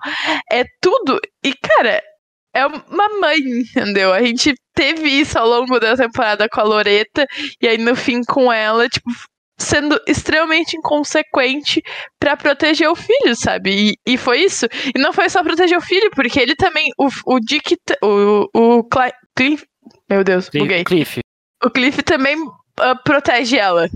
[0.52, 1.20] É tudo.
[1.44, 2.02] E, cara,
[2.54, 4.14] é uma mãe, entendeu?
[4.14, 7.26] A gente teve isso ao longo da temporada com a Loreta,
[7.62, 9.10] e aí no fim com ela, tipo,
[9.58, 11.82] sendo extremamente inconsequente
[12.20, 13.98] para proteger o filho, sabe?
[14.06, 14.68] E, e, foi isso.
[14.96, 18.84] E não foi só proteger o filho, porque ele também, o, o Dick, o, o
[19.36, 19.66] Cliff,
[20.10, 20.84] meu Deus, buguei.
[20.84, 21.20] Cliff.
[21.64, 23.90] O Cliff também uh, protege ela.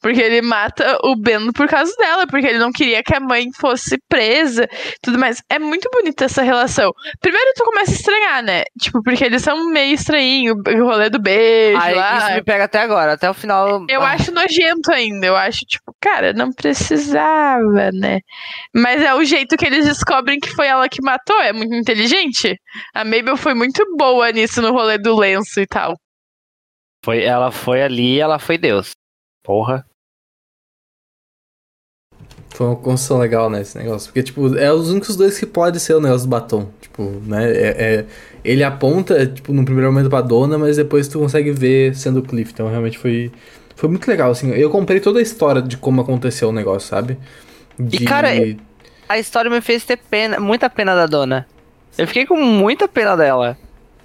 [0.00, 3.46] Porque ele mata o Ben por causa dela, porque ele não queria que a mãe
[3.58, 4.68] fosse presa,
[5.02, 5.42] tudo mais.
[5.48, 6.92] É muito bonita essa relação.
[7.20, 8.62] Primeiro tu começa a estranhar, né?
[8.80, 12.18] Tipo, porque eles são meio estranhos, o rolê do beijo Aí, lá.
[12.18, 13.84] Isso me pega até agora, até o final.
[13.88, 14.12] Eu ah.
[14.12, 15.26] acho nojento ainda.
[15.26, 18.20] Eu acho, tipo, cara, não precisava, né?
[18.74, 21.40] Mas é o jeito que eles descobrem que foi ela que matou.
[21.40, 22.56] É muito inteligente.
[22.94, 25.96] A Mabel foi muito boa nisso no rolê do lenço e tal.
[27.04, 28.90] Foi, ela foi ali ela foi Deus.
[29.46, 29.86] Porra.
[32.50, 34.08] Foi uma construção legal, né, esse negócio.
[34.08, 36.68] Porque, tipo, é os únicos dois que pode ser o negócio do batom.
[36.80, 38.06] Tipo, né, é, é,
[38.42, 42.22] ele aponta, tipo, no primeiro momento pra dona, mas depois tu consegue ver sendo o
[42.22, 42.50] Cliff.
[42.52, 43.30] Então, realmente foi,
[43.76, 44.50] foi muito legal, assim.
[44.50, 47.16] Eu comprei toda a história de como aconteceu o negócio, sabe?
[47.78, 48.02] De...
[48.02, 48.30] E, cara,
[49.08, 51.46] a história me fez ter pena, muita pena da dona.
[51.96, 53.56] Eu fiquei com muita pena dela.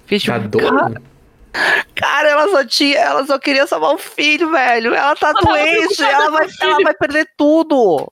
[0.04, 0.78] Fiquei, tipo, da dona?
[0.78, 1.02] Cara,
[1.94, 2.98] Cara, ela só tinha.
[2.98, 4.94] Ela só queria salvar o filho, velho.
[4.94, 8.10] Ela tá ela doente, ela vai, ela vai perder tudo.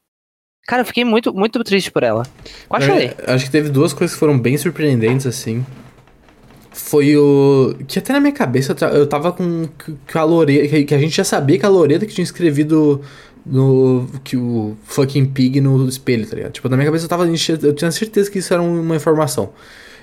[0.67, 2.25] Cara, eu fiquei muito, muito triste por ela.
[2.69, 3.13] Quase chorei.
[3.27, 5.65] Acho que teve duas coisas que foram bem surpreendentes, assim.
[6.73, 7.75] foi o.
[7.89, 10.85] Que até na minha cabeça eu ta- eu tava com que- que a Loreda.
[10.85, 13.01] Que a gente já sabia que a Loreda que tinha escrevido
[13.45, 14.07] no.
[14.23, 16.53] Que o fucking pig no espelho, tá ligado?
[16.53, 17.27] Tipo, na minha cabeça eu tava.
[17.27, 19.53] Eu tinha certeza que isso era uma informação.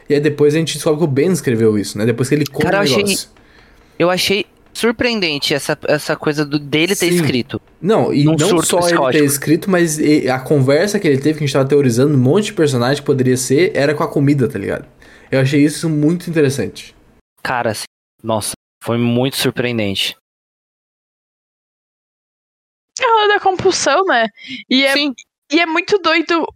[0.09, 2.05] E aí depois a gente descobre que o Ben escreveu isso, né?
[2.05, 3.29] Depois que ele conta Cara, o eu achei- negócio.
[3.99, 7.15] Eu achei surpreendente essa, essa coisa do, dele ter Sim.
[7.15, 7.59] escrito.
[7.81, 9.97] Não, e não só ele ter escrito, mas
[10.31, 13.05] a conversa que ele teve, que a gente tava teorizando, um monte de personagem que
[13.05, 14.87] poderia ser, era com a comida, tá ligado?
[15.31, 16.95] Eu achei isso muito interessante.
[17.43, 17.85] Cara, assim,
[18.23, 18.51] nossa,
[18.83, 20.15] foi muito surpreendente.
[22.99, 24.27] É a da compulsão, né?
[24.69, 25.13] E é, Sim.
[25.51, 26.47] e é muito doido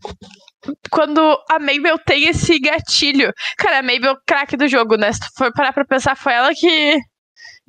[0.90, 1.20] quando
[1.50, 3.34] a Mabel tem esse gatilho.
[3.58, 5.12] Cara, a Mabel, craque do jogo, né?
[5.12, 7.00] Se tu for parar pra pensar, foi ela que.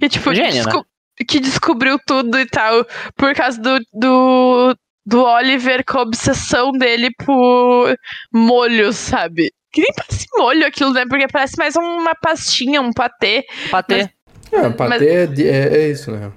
[0.00, 0.86] Que, tipo, Gênia, desco-
[1.28, 2.84] que descobriu tudo e tal.
[3.16, 4.76] Por causa do, do,
[5.06, 7.94] do Oliver com a obsessão dele por
[8.32, 9.52] molho, sabe?
[9.72, 11.04] Que nem parece molho aquilo, né?
[11.08, 13.44] Porque parece mais uma pastinha, um patê.
[13.70, 14.10] Patê.
[14.52, 16.30] É, patê é, de- é, é isso, né?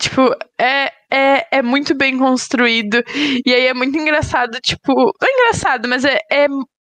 [0.00, 3.02] Tipo, é, é, é muito bem construído.
[3.44, 4.94] E aí é muito engraçado, tipo.
[4.94, 6.46] Não é engraçado, mas é, é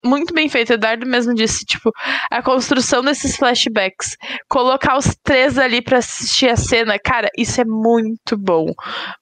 [0.06, 0.72] muito bem feito.
[0.72, 1.90] Eduardo mesmo disse, tipo,
[2.30, 4.16] a construção desses flashbacks.
[4.48, 8.72] Colocar os três ali pra assistir a cena, cara, isso é muito bom.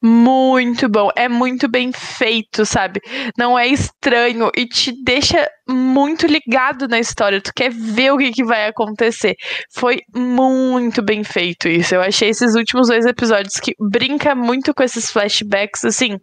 [0.03, 1.11] Muito bom.
[1.17, 3.01] É muito bem feito, sabe?
[3.39, 7.41] Não é estranho e te deixa muito ligado na história.
[7.41, 9.35] Tu quer ver o que, que vai acontecer.
[9.73, 11.95] Foi muito bem feito isso.
[11.95, 16.19] Eu achei esses últimos dois episódios que brinca muito com esses flashbacks, assim,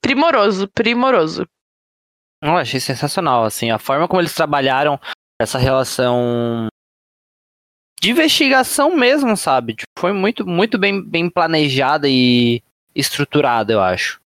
[0.00, 1.46] primoroso, primoroso.
[2.42, 4.98] Eu achei sensacional, assim, a forma como eles trabalharam
[5.40, 6.66] essa relação
[8.00, 9.74] de investigação mesmo, sabe?
[9.74, 12.60] Tipo, foi muito, muito bem, bem planejada e
[12.94, 14.20] estruturada, eu acho.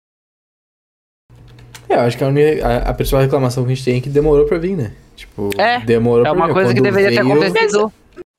[1.89, 4.01] É, eu acho que a, uni- a, a principal reclamação que a gente tem é
[4.01, 4.95] que demorou pra vir, né?
[5.15, 6.53] Tipo, É, demorou É pra uma vir.
[6.53, 7.93] coisa que Quando deveria ter veio- acontecido.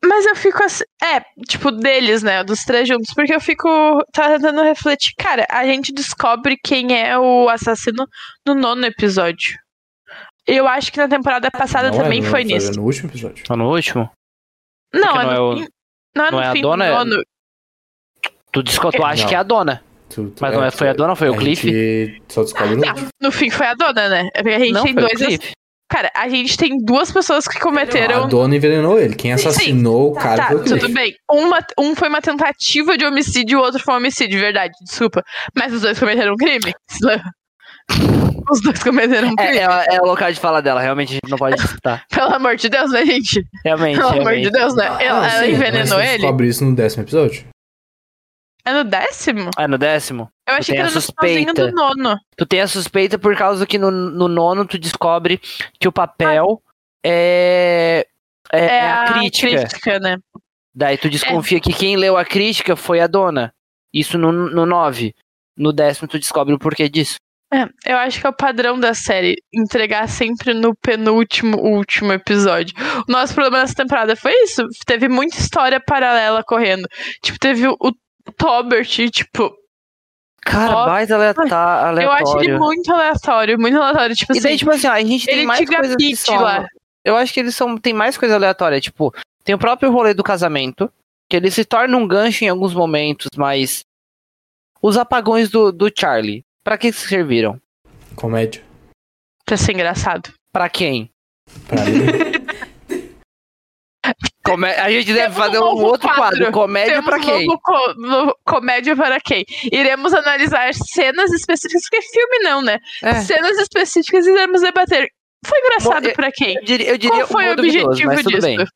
[0.07, 0.85] Mas eu fico assim.
[1.03, 2.45] É, tipo, deles, né?
[2.45, 3.13] Dos três juntos.
[3.15, 3.69] Porque eu fico
[4.13, 5.15] tá tentando refletir.
[5.17, 8.07] Cara, a gente descobre quem é o assassino
[8.47, 9.59] no nono episódio.
[10.47, 12.73] Eu acho que na temporada passada Não é também no- foi nisso.
[12.73, 13.45] No último episódio.
[13.47, 14.11] Só no último?
[14.93, 15.69] Não, é não no é o- fim.
[16.17, 17.23] Não é no não é a fim dona, do é- nono.
[18.53, 19.29] Tu, desco- tu acha Não.
[19.29, 19.83] que é a dona.
[20.09, 21.67] Tu- tu- Mas não é- foi a dona ou foi o a Cliff?
[21.69, 23.09] gente só descobre no Não, último.
[23.21, 24.29] no fim foi a dona, né?
[24.35, 25.19] É porque a gente não, tem foi o dois.
[25.27, 25.53] Cliff.
[25.91, 28.25] Cara, a gente tem duas pessoas que cometeram.
[28.25, 29.15] A dona envenenou ele.
[29.15, 29.49] Quem Sim, sim.
[29.49, 30.81] assassinou o cara Tá, foi o Cliff.
[30.81, 31.15] tudo bem.
[31.31, 35.23] Uma, um foi uma tentativa de homicídio, o outro foi um homicídio, verdade, desculpa.
[35.57, 36.73] Mas os dois cometeram um crime.
[38.51, 39.59] Os dois cometeram um crime.
[39.59, 42.05] É, é, é o local de fala dela, realmente a gente não pode citar.
[42.11, 43.47] Pelo amor de Deus, né, gente?
[43.65, 44.51] Realmente, Pelo amor de realmente.
[44.51, 44.85] Deus, né?
[44.87, 46.19] Ela, Ah, ela sim, envenenou você ele?
[46.19, 47.47] descobre isso no décimo episódio?
[48.67, 49.51] É no décimo?
[49.59, 50.31] É no décimo?
[50.49, 51.67] Eu achei tem que era no finalzinho suspeita.
[51.67, 52.19] do nono.
[52.37, 55.39] Tu tem a suspeita por causa que no, no nono tu descobre
[55.79, 56.63] que o papel
[57.05, 58.07] é,
[58.51, 59.49] é, É, é a a crítica.
[59.67, 60.17] crítica, né?
[60.75, 63.53] Daí tu desconfia que quem leu a crítica foi a dona.
[63.93, 65.15] Isso no, no 9.
[65.57, 67.17] No décimo tu descobre o porquê disso.
[67.55, 72.75] É, eu acho que é o padrão da série entregar sempre no penúltimo, último episódio.
[73.09, 74.67] O nosso problema nessa temporada foi isso.
[74.85, 76.89] Teve muita história paralela correndo.
[77.23, 77.93] Tipo, teve o, o
[78.37, 79.55] Tobert, tipo,
[80.45, 82.03] Cara, Ó, mais aleatório.
[82.03, 84.15] eu acho ele muito aleatório, muito aleatório.
[84.15, 86.41] Tipo E daí, assim, tipo assim, ó, a gente tem mais coisas que são...
[86.41, 86.67] lá.
[87.05, 90.23] Eu acho que eles são tem mais coisa aleatória, tipo, tem o próprio rolê do
[90.23, 90.91] casamento,
[91.29, 93.85] que ele se torna um gancho em alguns momentos, mas
[94.83, 97.61] os apagões do, do Charlie, pra que serviram?
[98.17, 98.63] Comédia.
[99.47, 100.33] pra ser engraçado.
[100.53, 101.11] Pra quem?
[101.69, 101.83] Pra.
[104.45, 106.53] Comé- A gente deve Temos fazer um um outro quadro, quadro.
[106.53, 107.47] comédia Temos pra um quem?
[107.47, 109.45] novo co- comédia para quem?
[109.73, 112.79] Iremos analisar cenas específicas, porque filme não, né?
[113.03, 115.09] É, Cenas específicas e iremos debater.
[115.47, 116.57] Foi engraçado pra quem?
[116.57, 118.47] eu diria, eu diria Qual foi um o duvidoso, objetivo mas tudo disso?
[118.47, 118.67] bem.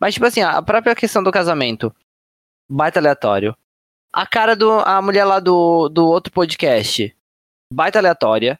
[0.00, 1.92] Mas, tipo assim, a própria questão do casamento.
[2.70, 3.56] Baita aleatório.
[4.12, 4.70] A cara do.
[4.70, 7.12] A mulher lá do, do outro podcast.
[7.72, 8.58] Baita aleatória.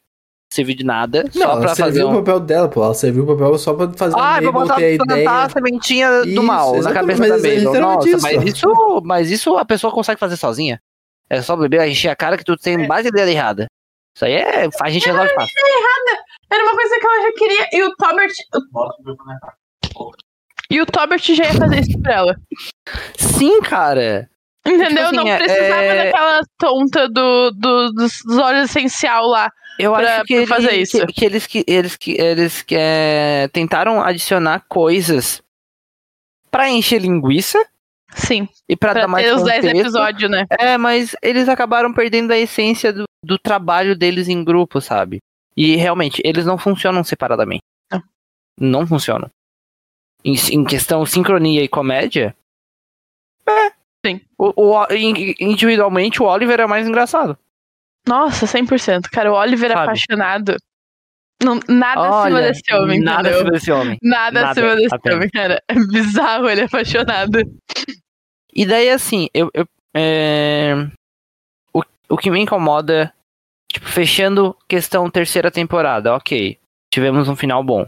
[0.52, 1.24] Serviu de nada.
[1.34, 2.10] Não, só ela pra fazer um.
[2.12, 2.82] o papel dela, pô.
[2.82, 5.14] Ela serviu o papel só pra fazer Ah, a pra Mabel botar ter a plantar
[5.20, 5.30] ideia.
[5.30, 7.80] a sementinha do Isso, mal na cabeça da mas é Mabel.
[7.82, 8.22] Nossa, isso.
[8.22, 10.80] mas isso, mas isso a pessoa consegue fazer sozinha.
[11.28, 13.66] É só beber, encher a cara que tu tem base ideia errada.
[14.16, 14.68] Isso aí é.
[14.80, 15.54] A gente resolve fácil.
[16.50, 17.68] Era uma coisa que ela já queria.
[17.72, 18.32] E o Tobert.
[20.70, 22.36] E o Tobert já ia fazer isso pra ela.
[23.18, 24.30] Sim, cara.
[24.66, 25.06] Entendeu?
[25.06, 29.50] assim, não é- precisava é- daquela tonta do, do- dos, olhos essencial lá.
[29.78, 30.98] Eu Pra- acho que, ele- fazer isso.
[31.06, 35.40] que, que eles que eles que eles que é, tentaram adicionar coisas
[36.50, 37.64] pra encher linguiça
[38.10, 38.48] Sim.
[38.68, 39.80] e pra, Pra dar mais ter os 10 contexto.
[39.80, 40.44] episódios, né?
[40.58, 45.18] É, mas eles acabaram perdendo a essência do, do trabalho deles em grupo, sabe?
[45.56, 47.62] E realmente, eles não funcionam separadamente.
[47.90, 48.02] Não.
[48.60, 49.30] Não funcionam.
[50.24, 52.34] em, em questão sincronia e comédia.
[54.08, 54.20] Sim.
[54.36, 54.86] O, o,
[55.40, 57.36] individualmente, o Oliver é mais engraçado.
[58.06, 59.08] Nossa, 100%.
[59.10, 59.82] Cara, o Oliver é Sabe?
[59.84, 60.56] apaixonado.
[61.42, 63.38] Não, nada acima Olha, desse homem, Nada entendeu?
[63.38, 63.98] acima desse homem.
[64.02, 65.16] Nada, Nada, acima desse apenas.
[65.16, 65.62] homem, cara.
[65.68, 67.38] É bizarro ele é apaixonado.
[68.52, 69.50] E daí, assim, eu.
[69.54, 70.74] eu é,
[71.72, 73.12] o, o que me incomoda,
[73.72, 76.58] tipo, fechando questão terceira temporada, ok.
[76.92, 77.86] Tivemos um final bom.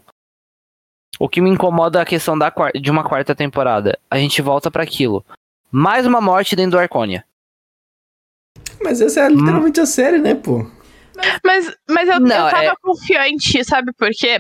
[1.19, 3.99] O que me incomoda é a questão da, de uma quarta temporada.
[4.11, 5.25] A gente volta pra aquilo.
[5.71, 7.25] Mais uma morte dentro do Arconia.
[8.83, 10.65] Mas essa é literalmente a série, né, pô?
[11.45, 14.39] Mas, mas eu, Não, eu tava é- confiante, sabe por quê?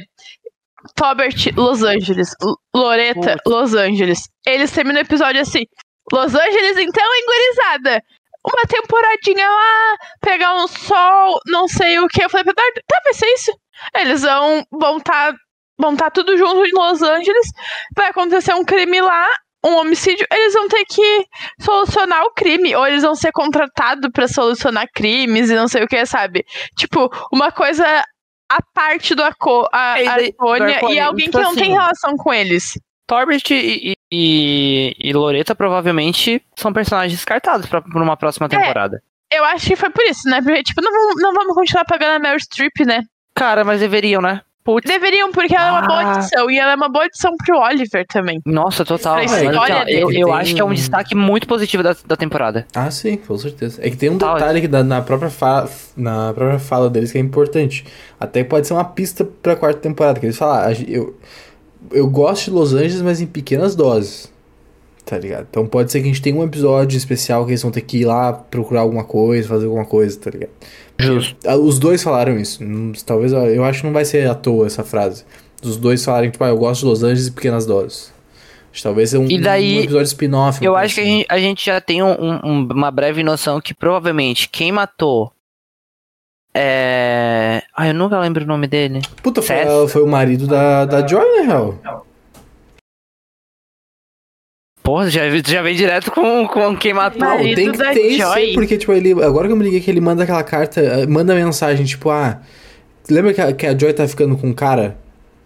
[0.95, 2.35] Tobert, Los Angeles.
[2.41, 3.47] L- Loreta, Putz.
[3.47, 4.29] Los Angeles.
[4.47, 5.65] Eles terminam o episódio assim.
[6.11, 8.03] Los Angeles, então, engurizada.
[8.43, 12.25] Uma temporadinha lá, pegar um sol, não sei o que.
[12.25, 13.53] Eu falei, tá, tá, vai ser isso.
[13.95, 15.35] Eles vão vão tá,
[15.79, 17.49] vão tá tudo junto em Los Angeles.
[17.95, 19.29] Vai acontecer um crime lá,
[19.65, 20.27] um homicídio.
[20.33, 21.27] Eles vão ter que
[21.61, 22.75] solucionar o crime.
[22.75, 26.45] Ou eles vão ser contratados pra solucionar crimes e não sei o que, sabe?
[26.77, 27.85] Tipo, uma coisa
[28.51, 31.65] à parte do Aco, a, É, e a Arconia, e alguém tipo que não tem
[31.65, 32.79] assim- relação com eles.
[33.07, 39.03] Torbert e, e, e Loreta provavelmente são personagens descartados pra, pra uma próxima temporada.
[39.33, 40.41] Eu acho que foi por isso, né?
[40.43, 43.03] Porque, tipo, não não vamos continuar pagando a Meryl Streep, né?
[43.35, 44.43] Cara, mas deveriam, né?
[44.63, 46.13] Putz, Deveriam, porque ela é uma boa Ah.
[46.17, 46.51] adição.
[46.51, 48.41] E ela é uma boa adição pro Oliver também.
[48.45, 49.17] nossa, total.
[49.17, 49.31] Dele.
[49.89, 52.67] eu, eu Tem acho que é um destaque muito positivo da, da temporada.
[52.75, 53.81] Ah, sim, com certeza.
[53.85, 54.35] É que tem um Tal.
[54.35, 57.87] detalhe que dá na própria, fa na própria fala deles que é importante.
[58.19, 61.17] Até pode ser uma pista pra quarta temporada, que eles falam, ah, eu,
[61.91, 64.31] eu gosto de Los Angeles, mas em pequenas doses.
[65.11, 65.45] Tá ligado?
[65.51, 67.99] Então pode ser que a gente tenha um episódio especial que eles vão ter que
[67.99, 70.51] ir lá procurar alguma coisa, fazer alguma coisa, tá ligado?
[71.01, 71.35] Justo.
[71.45, 72.63] Ah, Os dois falaram isso.
[72.63, 75.25] Hum, Talvez eu acho que não vai ser à toa essa frase.
[75.65, 78.13] Os dois falarem, tipo, ah, eu gosto de Los Angeles em pequenas doses.
[78.71, 80.65] Acho que Talvez seja um, E daí, um episódio spin-off.
[80.65, 81.13] Eu acho que a assim.
[81.17, 85.33] gente, a gente já tem um- um- uma breve noção que provavelmente quem matou.
[86.55, 87.63] É.
[87.77, 89.01] Ah, eu nunca lembro o nome dele.
[89.23, 89.57] Puta, foi,
[89.89, 92.07] foi o marido da, da Joy, na real.
[94.83, 97.21] Porra, já, já vem direto com, com quem matou.
[97.21, 99.13] Não, tem que ter sim, porque, tipo, ele.
[99.23, 102.41] Agora que eu me liguei que ele manda aquela carta, eh, manda mensagem, tipo, ah.
[103.11, 104.97] Lembra que a, que a Joy tá ficando com um cara?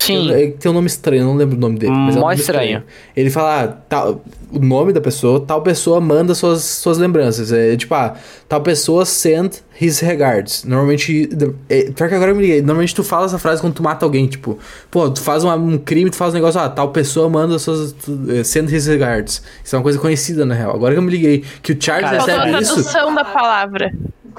[0.07, 0.31] Sim.
[0.31, 1.93] Ele tem um nome estranho, eu não lembro o nome dele.
[1.93, 2.83] Mas é um Mó nome estranho.
[3.17, 7.53] Ele fala, ah, tal, o nome da pessoa, tal pessoa manda suas, suas lembranças.
[7.53, 8.15] É tipo, ah,
[8.49, 10.65] tal pessoa send his regards.
[10.65, 11.29] Normalmente.
[11.69, 12.61] É, pior que agora eu me liguei.
[12.61, 14.59] Normalmente tu fala essa frase quando tu mata alguém, tipo,
[14.91, 17.93] pô, tu faz um, um crime, tu faz um negócio, ah, tal pessoa manda suas.
[17.93, 19.43] tu- eh, Send his regards.
[19.65, 20.75] Isso é uma coisa conhecida, na real.
[20.75, 22.75] Agora que eu me liguei que o Charles Cara, a recebe isso.
[22.75, 23.93] tradução da palavra.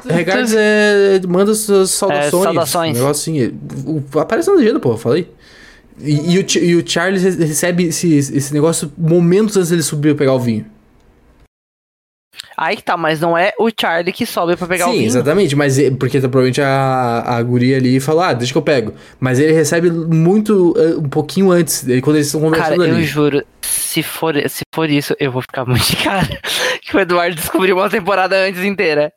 [0.08, 1.21] Regards é.
[1.28, 2.25] Manda suas saudações.
[2.28, 2.91] É, saudações.
[2.91, 3.54] Um negócio assim.
[4.19, 5.30] Aparece na legenda, pô, eu falei.
[5.99, 10.10] E, e o, e o Charles re- recebe esse, esse negócio momentos antes dele subir
[10.15, 10.65] pra pegar o vinho.
[12.58, 15.08] Aí que tá, mas não é o Charlie que sobe pra pegar o Sim, vinho.
[15.08, 18.62] exatamente, mas é- porque tá, provavelmente a, a guria ali falou, ah, deixa que eu
[18.62, 18.93] pego.
[19.19, 22.95] Mas ele recebe muito, eh, um pouquinho antes, ele- quando eles estão Cara, conversando eu
[22.95, 23.03] ali.
[23.05, 26.27] juro, se for, se for isso, eu vou ficar muito de cara.
[26.81, 29.12] Que o Eduardo descobriu uma temporada antes inteira.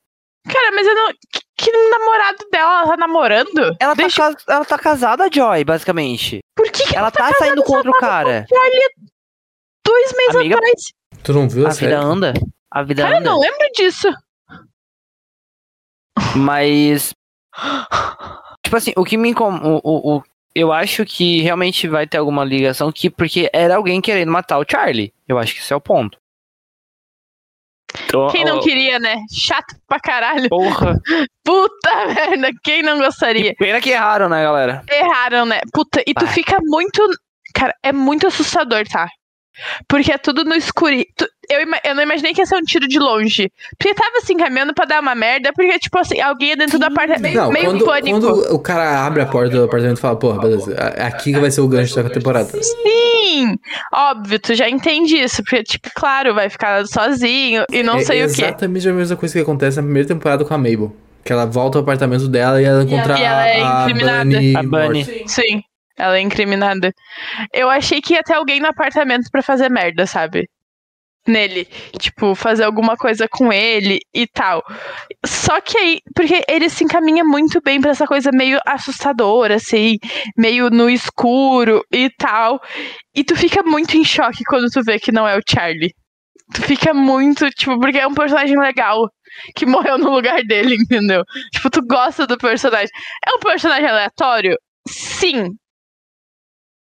[0.46, 1.09] Cara, mas eu não.
[1.12, 3.77] Que, que namorado dela ela tá namorando?
[3.81, 6.40] Ela, Deixa- tá, ela tá casada, Joy, basicamente.
[6.57, 8.46] Por que, que Ela tá saindo contra o cara.
[9.87, 10.83] dois meses Amiga, atrás?
[11.22, 11.87] Tu não viu A a série?
[11.92, 12.33] vida anda.
[12.70, 13.31] A vida Cara, eu anda.
[13.31, 14.09] não lembro disso.
[16.37, 17.12] Mas.
[18.64, 19.81] Tipo assim, o que me incomoda.
[19.85, 20.22] O, o,
[20.55, 23.09] eu acho que realmente vai ter alguma ligação que.
[23.11, 25.12] Porque era alguém querendo matar o Charlie.
[25.27, 26.18] Eu acho que esse é o ponto.
[28.05, 29.16] Então, Quem não ó, queria, né?
[29.33, 30.48] Chato pra caralho.
[30.48, 30.98] Porra.
[31.44, 33.55] Puta merda, quem não gostaria?
[33.59, 34.83] Pena que erraram, né, galera?
[34.90, 35.61] Erraram, né?
[35.72, 36.33] Puta, e tu Ai.
[36.33, 37.03] fica muito.
[37.55, 39.09] Cara, é muito assustador, tá?
[39.87, 40.94] Porque é tudo no escuro.
[40.94, 43.51] Eu, eu não imaginei que ia ser um tiro de longe.
[43.79, 45.53] Porque tava assim, caminhando pra dar uma merda.
[45.55, 47.35] Porque, tipo assim, alguém é dentro do apartamento.
[47.37, 48.21] Não, meio quando, pânico.
[48.21, 51.38] quando o cara abre a porta do apartamento e fala, porra, beleza, é aqui que
[51.40, 52.51] vai ser o gancho da temporada.
[52.62, 53.57] Sim!
[53.92, 55.42] Óbvio, tu já entende isso.
[55.42, 58.42] Porque, tipo, claro, vai ficar sozinho e não é sei o quê.
[58.42, 60.94] exatamente a mesma coisa que acontece na primeira temporada com a Mabel.
[61.25, 64.25] Que ela volta ao apartamento dela e ela encontra E ela é a, a incriminada.
[64.25, 65.05] Bunny A Bunny.
[65.05, 65.29] morta.
[65.29, 65.62] Sim,
[65.99, 66.93] ela é incriminada.
[67.53, 70.49] Eu achei que ia ter alguém no apartamento pra fazer merda, sabe?
[71.27, 71.67] Nele.
[71.99, 74.63] Tipo, fazer alguma coisa com ele e tal.
[75.27, 79.99] Só que aí, porque ele se encaminha muito bem pra essa coisa meio assustadora, assim,
[80.37, 82.61] meio no escuro e tal.
[83.15, 85.93] E tu fica muito em choque quando tu vê que não é o Charlie.
[86.55, 89.07] Tu fica muito, tipo, porque é um personagem legal
[89.55, 91.23] que morreu no lugar dele, entendeu?
[91.53, 92.89] Tipo, tu gosta do personagem.
[93.27, 94.57] É um personagem aleatório?
[94.89, 95.51] Sim.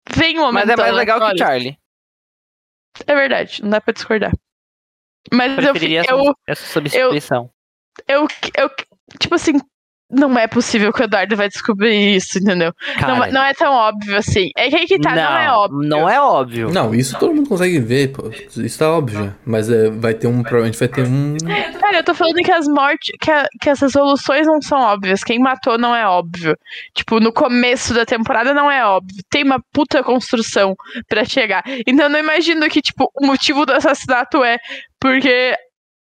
[0.09, 1.37] Vem um Mas é mais legal que o.
[1.37, 1.77] Charlie.
[3.07, 4.33] É verdade, não dá pra discordar.
[5.31, 7.49] Mas eu, Preferiria essa, eu, essa substituição.
[8.07, 8.69] eu, eu,
[9.19, 9.53] tipo assim,
[10.11, 12.71] não é possível que o Eduardo vai descobrir isso, entendeu?
[12.99, 14.49] Cara, Não, não é tão óbvio assim.
[14.55, 15.79] É que aí que tá, não, é óbvio.
[15.89, 16.71] Não é óbvio.
[16.71, 18.29] Não, isso todo mundo consegue ver, pô.
[18.61, 19.35] Isso tá óbvio.
[19.45, 20.43] Mas é, vai ter um.
[20.43, 21.35] Provavelmente vai ter um.
[21.79, 25.23] Cara, eu tô falando que as mortes, que, a- que essas soluções não são óbvias.
[25.23, 26.55] Quem matou não é óbvio.
[26.93, 29.17] Tipo, no começo da temporada não é óbvio.
[29.31, 30.75] Tem uma puta construção
[31.07, 31.63] pra chegar.
[31.87, 34.57] Então eu não imagino que, tipo, o motivo do assassinato é
[34.99, 35.55] porque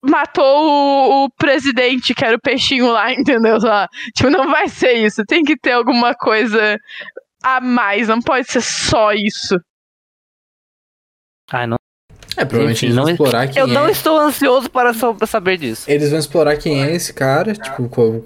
[0.03, 3.57] matou o, o presidente, que era o peixinho lá, entendeu?
[3.59, 3.87] Lá.
[4.15, 5.23] Tipo, não vai ser isso.
[5.25, 6.77] Tem que ter alguma coisa
[7.43, 8.07] a mais.
[8.07, 9.55] Não pode ser só isso.
[11.51, 11.77] Ai, não.
[12.37, 13.91] É, provavelmente Enfim, eles vão não- explorar quem Eu não é.
[13.91, 14.93] estou ansioso para
[15.27, 15.89] saber disso.
[15.89, 18.21] Eles vão explorar quem é esse cara, tipo, qual-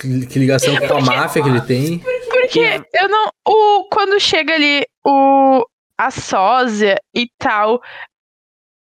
[0.00, 1.98] que que ligação com a máfia que ele tem.
[2.30, 3.30] Porque eu não.
[3.46, 5.64] O, quando chega ali o,
[5.98, 7.80] a sósia e tal.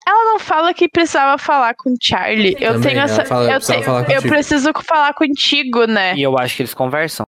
[0.08, 2.54] Ela não fala que precisava falar com o Charlie.
[2.60, 3.26] Eu Também, tenho ela essa.
[3.26, 6.14] fala- eu, tenho- falar eu preciso falar contigo, né?
[6.16, 7.26] E eu acho que eles conversam.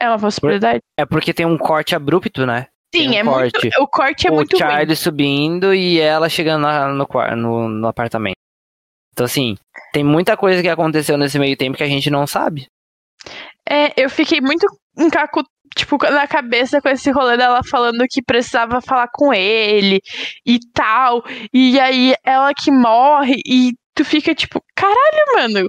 [0.00, 0.80] É uma possibilidade.
[0.98, 2.66] É porque tem um corte abrupto, né?
[2.94, 3.60] Sim, um é corte.
[3.62, 3.82] muito.
[3.82, 4.94] O corte é o muito Charlie ruim.
[4.96, 8.36] subindo e ela chegando na- no, no, no apartamento.
[9.12, 9.56] Então, assim,
[9.92, 12.66] tem muita coisa que aconteceu nesse meio tempo que a gente não sabe.
[13.68, 14.64] É, eu fiquei muito
[14.96, 15.42] encacu,
[15.74, 20.00] tipo, na cabeça com esse rolê dela falando que precisava falar com ele
[20.46, 21.24] e tal.
[21.52, 25.68] E aí ela que morre e tu fica tipo, caralho, mano.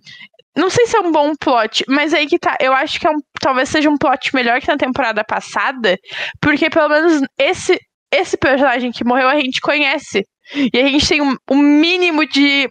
[0.55, 2.57] Não sei se é um bom plot, mas aí que tá.
[2.59, 5.97] Eu acho que é um, talvez seja um plot melhor que na temporada passada,
[6.41, 7.79] porque pelo menos esse
[8.11, 10.25] esse personagem que morreu a gente conhece.
[10.73, 12.67] E a gente tem um, um mínimo de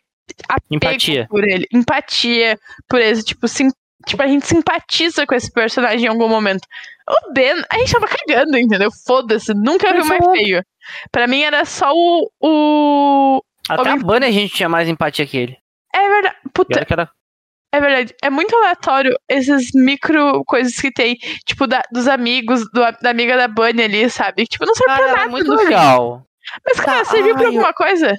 [0.70, 1.26] Empatia.
[1.28, 3.68] por ele, empatia por ele, tipo, sim,
[4.06, 6.66] tipo, a gente simpatiza com esse personagem em algum momento.
[7.10, 8.90] O Ben, a gente tava cagando, entendeu?
[9.06, 10.62] Foda-se, nunca viu Mas mais feio.
[11.10, 12.30] Pra mim era só o.
[12.40, 13.42] o...
[13.68, 15.56] Até a Homem- Bunny a gente tinha mais empatia que ele.
[15.94, 16.36] É verdade.
[16.52, 17.10] Puta, que era...
[17.74, 18.14] é verdade.
[18.22, 21.16] É muito aleatório esses micro coisas que tem,
[21.46, 24.44] tipo, da- dos amigos, do- da amiga da Bunny ali, sabe?
[24.46, 25.30] Tipo, não serve Cara, pra ela é nada.
[25.30, 26.22] muito legal.
[26.66, 28.18] Mas, cara, Tá, serviu pra ai, alguma coisa?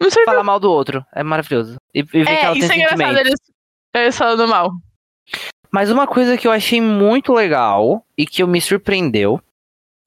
[0.00, 0.24] Não serviu.
[0.26, 1.04] Falar mal do outro.
[1.14, 1.76] É maravilhoso.
[1.94, 3.40] E, e ver que É, ela tem isso é engraçado, eles,
[3.94, 4.70] eles falando mal.
[5.72, 9.40] Mas uma coisa que eu achei muito legal e que eu me surpreendeu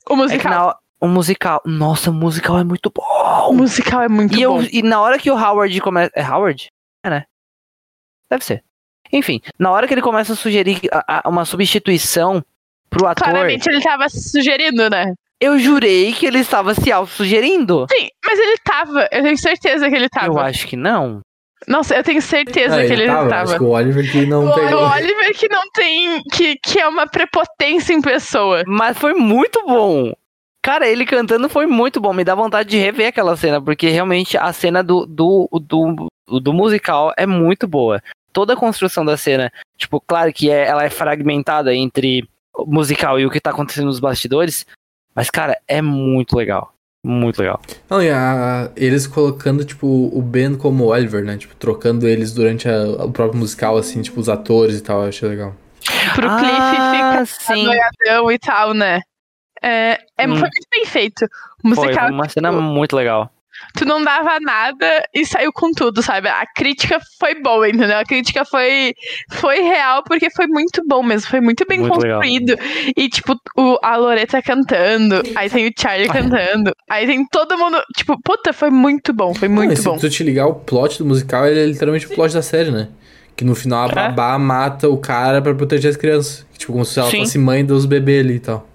[0.10, 0.52] O é musical.
[0.68, 1.62] na, o musical.
[1.66, 3.54] Nossa, o musical é muito O bom.
[3.54, 4.68] musical é muito E, eu, bom.
[4.72, 6.12] e na hora que o Howard começa.
[6.16, 6.70] É Howard?
[7.04, 7.26] É, né?
[8.30, 8.64] Deve ser.
[9.12, 12.44] Enfim, na hora que ele começa a sugerir a- a- uma substituição
[12.90, 15.14] pro ator, Claramente ele tava sugerindo, né?
[15.40, 17.86] eu jurei que ele estava se auto-sugerindo.
[17.92, 19.08] Sim, mas ele tava.
[19.12, 20.28] Eu tenho certeza que ele tava.
[20.28, 21.22] Eu acho que não.
[21.68, 23.30] Nossa, eu tenho certeza Ah, que ele tava.
[23.30, 23.44] tava.
[23.44, 24.84] Acho que o Oliver que não O pegou.
[24.88, 26.22] Oliver que não tem.
[26.32, 28.64] Que, que é uma prepotência em pessoa.
[28.68, 30.14] Mas foi muito bom.
[30.62, 32.14] Cara, ele cantando foi muito bom.
[32.14, 36.08] Me dá vontade de rever aquela cena, porque realmente a cena do, do, do,
[36.40, 38.02] do musical é muito boa.
[38.34, 43.20] Toda a construção da cena, tipo, claro que é, ela é fragmentada entre o musical
[43.20, 44.66] e o que tá acontecendo nos bastidores,
[45.16, 46.74] mas, cara, é muito legal.
[47.08, 47.62] Muito legal.
[47.88, 51.38] Não, e a- eles colocando, tipo, o Ben como Oliver, né?
[51.38, 55.10] Tipo, trocando eles durante a- o próprio musical, assim, tipo, os atores e tal, eu
[55.10, 55.54] achei legal.
[56.16, 57.64] Pro ah, Cliff ficar sim.
[57.64, 59.02] noiadão e tal, né?
[59.62, 60.32] É, é, Hum.
[60.36, 61.26] Foi muito bem feito.
[61.64, 63.32] O Foi musical, uma cena tipo, muito legal.
[63.74, 66.28] Tu não dava nada e saiu com tudo, sabe?
[66.28, 67.98] A crítica foi boa, entendeu?
[67.98, 68.94] A crítica foi,
[69.32, 71.30] foi real porque foi muito bom mesmo.
[71.30, 72.20] Foi muito bem Muito legal.
[72.22, 72.58] construído.
[72.96, 77.82] E, tipo, o, a Loreta cantando, aí tem o Charlie cantando, aí tem todo mundo.
[77.96, 79.98] Tipo, puta, foi muito bom, foi Não, muito se bom.
[79.98, 82.90] tu te ligar, o plot do musical ele é literalmente o plot da série, né?
[83.36, 83.96] Que no final a É.
[83.96, 86.46] babá mata o cara pra proteger as crianças.
[86.58, 87.20] Tipo, como se ela Sim.
[87.20, 88.66] fosse mãe dos bebês ali e tal.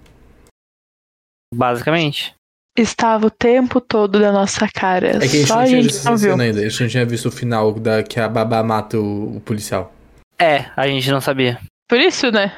[1.53, 2.33] Basicamente.
[2.77, 5.17] Estava o tempo todo da nossa cara.
[5.17, 6.39] É que a gente Só não a tinha gente visto não viu.
[6.39, 6.59] ainda.
[6.59, 9.93] A gente não tinha visto o final da que a babá mata o, o policial.
[10.39, 11.59] É, a gente não sabia.
[11.87, 12.51] Por isso, né?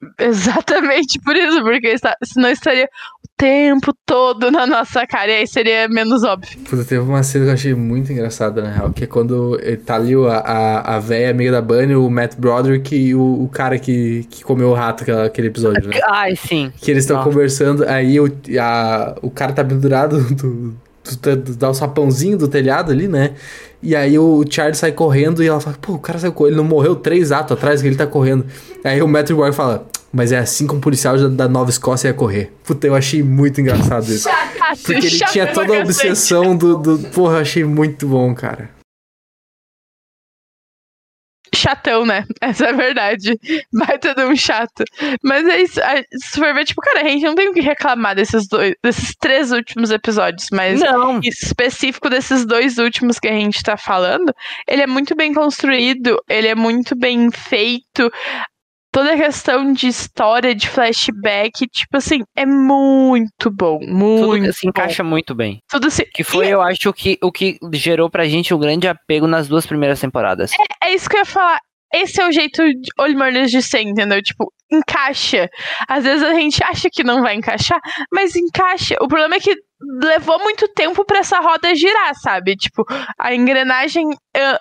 [0.18, 5.46] Exatamente por isso, porque está, senão estaria o tempo todo na nossa cara e aí
[5.46, 6.58] seria menos óbvio.
[6.60, 8.92] Puta, teve uma cena que eu achei muito engraçada, na real.
[8.92, 12.36] Que é quando ele tá ali a, a, a véia amiga da Bunny, o Matt
[12.36, 16.00] Broderick e o, o cara que, que comeu o rato aquela, aquele episódio, né?
[16.08, 16.72] Ai, sim.
[16.78, 18.26] Que eles estão conversando, aí o,
[18.58, 20.74] a, o cara tá pendurado do,
[21.20, 23.34] do, do, dá o sapãozinho do telhado ali, né?
[23.82, 26.62] E aí o Charlie sai correndo e ela fala, pô, o cara saiu correndo, ele
[26.62, 28.44] não morreu três atos atrás que ele tá correndo.
[28.84, 32.14] Aí o Matthew Boy fala, mas é assim que um policial da- Nova Escócia ia
[32.14, 32.52] correr.
[32.64, 34.28] Puta, eu achei muito engraçado isso.
[34.84, 36.98] Porque ele tinha toda a obsessão do, do.
[37.08, 38.68] Porra, eu achei muito bom, cara.
[41.60, 42.24] Chatão, né?
[42.40, 43.38] Essa é a verdade.
[43.72, 44.84] Baita de um chato.
[45.22, 45.80] Mas é isso.
[45.82, 48.74] a- Se for ver, tipo, cara, a gente não tem o que reclamar desses dois,
[48.82, 51.20] desses três últimos episódios, mas Não.
[51.22, 54.32] específico desses dois últimos que a gente tá falando,
[54.68, 58.10] ele é muito bem construído, ele é muito bem feito.
[58.92, 63.78] Toda a questão de história, de flashback, tipo assim, é muito bom.
[63.80, 64.70] Muito Tudo se bom.
[64.70, 65.60] encaixa muito bem.
[65.68, 66.04] Tudo se...
[66.06, 69.46] Que foi, E eu acho, que o que gerou pra gente um grande apego nas
[69.46, 70.50] duas primeiras temporadas.
[70.82, 71.60] é isso que eu ia falar.
[71.92, 74.22] Esse é o jeito de olho de ser, entendeu?
[74.22, 75.48] Tipo, encaixa.
[75.88, 77.80] Às vezes a gente acha que não vai encaixar,
[78.12, 78.94] mas encaixa.
[79.00, 79.54] O problema é que
[80.02, 82.54] levou muito tempo pra essa roda girar, sabe?
[82.54, 82.84] Tipo,
[83.18, 84.08] a engrenagem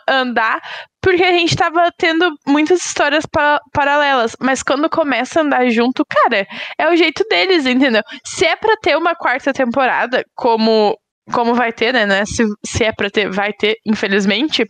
[0.08, 0.62] andar,
[1.02, 4.36] porque a gente tava tendo muitas histórias pa- paralelas.
[4.40, 8.02] Mas quando começa a andar junto, cara, é o jeito deles, entendeu?
[8.26, 10.98] Se é pra ter uma quarta temporada, como.
[11.32, 12.06] Como vai ter, né?
[12.06, 12.26] né?
[12.26, 14.66] Se, se é pra ter, vai ter, infelizmente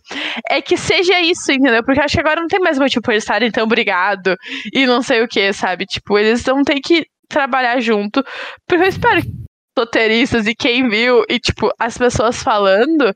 [0.48, 1.82] é que seja isso, entendeu?
[1.84, 4.36] Porque acho que agora não tem mais motivo pra eles estarem tão brigados
[4.72, 5.86] e não sei o que, sabe?
[5.86, 8.22] Tipo, eles vão ter que trabalhar junto.
[8.66, 9.30] Porque eu espero que
[9.78, 13.14] roteiristas e quem viu e, tipo, as pessoas falando.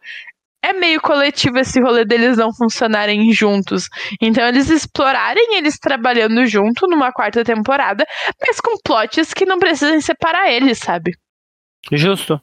[0.63, 3.87] É meio coletivo esse rolê deles não funcionarem juntos.
[4.19, 8.07] Então, eles explorarem eles trabalhando junto numa quarta temporada,
[8.41, 11.13] mas com plots que não precisam separar eles, sabe?
[11.93, 12.41] Justo.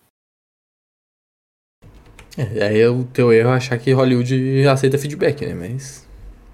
[2.38, 5.54] É, aí o teu erro é achar que Hollywood aceita feedback, né?
[5.54, 6.08] Mas.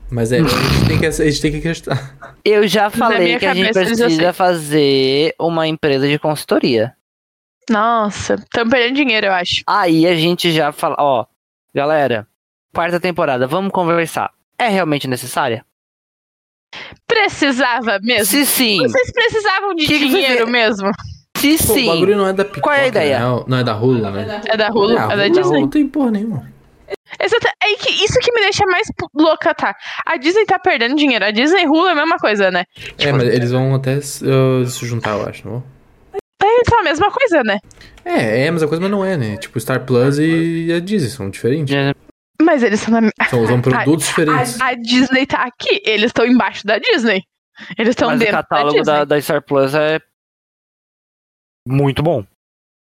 [0.09, 2.15] Mas é, a gente tem que, a gente tem que acreditar.
[2.45, 6.93] Eu já falei que a gente precisa fazer uma empresa de consultoria.
[7.69, 9.61] Nossa, estão perdendo dinheiro, eu acho.
[9.67, 11.25] Aí a gente já fala, ó,
[11.75, 12.25] galera,
[12.73, 14.31] quarta temporada, vamos conversar.
[14.57, 15.65] É realmente necessária?
[17.05, 18.25] Precisava mesmo.
[18.25, 20.91] Se sim, Vocês precisavam de Que que dinheiro você- mesmo.
[21.37, 21.85] Se Pô, o sim.
[21.87, 23.19] bagulho não é da Pipoca, Qual é a ideia?
[23.19, 23.43] Né?
[23.47, 24.41] Não é da Hulu, né?
[24.45, 25.61] É da Hulu, Ah, é da Disney.
[25.61, 26.51] Não tem porra nenhuma.
[27.19, 27.47] Exato.
[27.63, 29.75] É que isso que me deixa mais louca, tá?
[30.05, 31.23] A Disney tá perdendo dinheiro.
[31.25, 32.65] A Disney e Hulu é a mesma coisa, né?
[32.97, 35.63] É, mas eles vão até uh, se juntar, eu acho, não?
[36.43, 37.59] É então a mesma coisa, né?
[38.05, 39.37] É, é a mesma coisa, mas não é, né?
[39.37, 41.75] Tipo, Star Plus e a Disney são diferentes.
[42.41, 43.09] Mas eles são na.
[43.29, 44.61] São, são produtos diferentes.
[44.61, 45.81] A, a Disney tá aqui.
[45.85, 47.23] Eles estão embaixo da Disney.
[47.77, 48.85] Eles estão o dentro da catálogo Disney.
[48.85, 49.99] da, da Star Plus é
[51.67, 52.23] muito bom.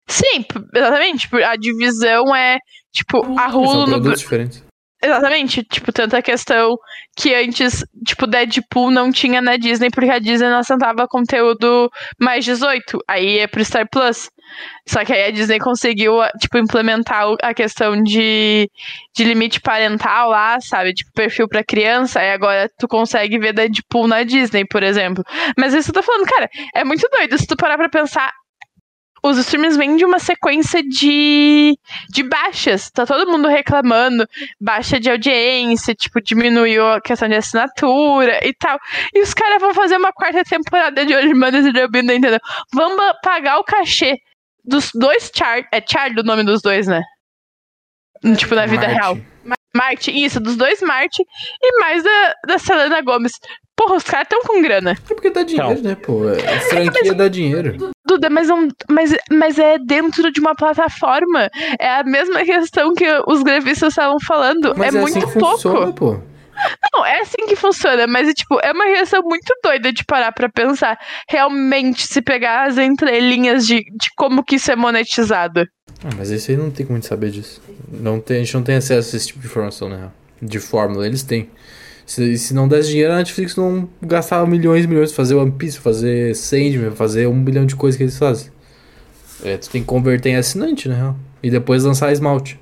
[0.08, 1.20] Sim, exatamente.
[1.22, 2.58] Tipo, A divisão é,
[2.92, 3.86] tipo, a São Hulu no.
[3.92, 4.64] produtos diferentes.
[5.04, 6.76] Exatamente, tipo, tanta questão
[7.16, 12.44] que antes, tipo, Deadpool não tinha na Disney, porque a Disney não assentava conteúdo mais
[12.44, 14.30] 18, aí é pro Star Plus.
[14.88, 18.70] Só que aí a Disney conseguiu, tipo, implementar a questão de,
[19.16, 20.94] de limite parental lá, sabe?
[20.94, 25.24] Tipo, perfil pra criança, aí agora tu consegue ver Deadpool na Disney, por exemplo.
[25.58, 27.36] Mas isso que eu tô falando, cara, é muito doido.
[27.36, 28.30] Se tu parar pra pensar,
[29.22, 31.78] os streams vêm de uma sequência de,
[32.10, 32.90] de baixas.
[32.90, 34.26] Tá todo mundo reclamando
[34.60, 38.78] baixa de audiência, tipo, diminuiu a questão de assinatura e tal.
[39.14, 42.40] E os caras vão fazer uma quarta temporada de Ozymandias e Delbina, entendeu?
[42.74, 44.18] Vamos pagar o cachê
[44.64, 45.66] dos dois Char...
[45.72, 47.02] É Charlie o nome dos dois, né?
[48.36, 49.00] Tipo, na vida Marte.
[49.00, 49.18] real.
[49.74, 51.24] Marte, isso, dos dois Marte
[51.60, 53.32] e mais da, da Selena Gomes.
[53.82, 54.92] Porra, os caras tão com grana.
[54.92, 55.82] É porque dá dinheiro, Então.
[55.82, 56.20] né, pô?
[56.28, 57.92] A franquia dá dinheiro.
[58.06, 61.50] Duda, mas, é um- mas, mas é dentro de uma plataforma.
[61.80, 64.72] É a mesma questão que os grevistas estavam falando.
[64.76, 65.56] Mas é, é, muito assim que pouco.
[65.56, 66.20] funciona, pô.
[66.94, 70.30] Não, é assim que funciona, mas é, tipo, é uma reação muito doida de parar
[70.30, 70.96] pra pensar.
[71.28, 75.66] Realmente, se pegar as entrelinhas de, de como que isso é monetizado.
[76.04, 77.60] Ah, mas isso aí não tem como a gente saber disso.
[77.90, 80.12] Não tem, a gente não tem acesso a esse tipo de informação, real.
[80.40, 81.50] De fórmula, eles têm.
[82.04, 85.52] Se, se não desse dinheiro, a Netflix não gastava milhões e milhões pra fazer One
[85.52, 88.50] Piece, fazer Sandman, fazer um bilhão de coisas que eles fazem.
[89.44, 91.16] É, tu tem que converter em assinante, na real.
[91.42, 92.60] E depois lançar esmalte.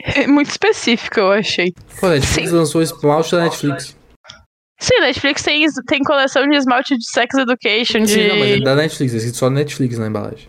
[0.00, 1.74] É muito específico, eu achei.
[2.00, 3.96] Pô, a Netflix lançou esmalte da Netflix.
[4.78, 8.10] Sim, Netflix tem, tem coleção de esmalte de Sex Education, de.
[8.10, 10.46] Sim, não, mas é da Netflix, é escrito só Netflix na embalagem.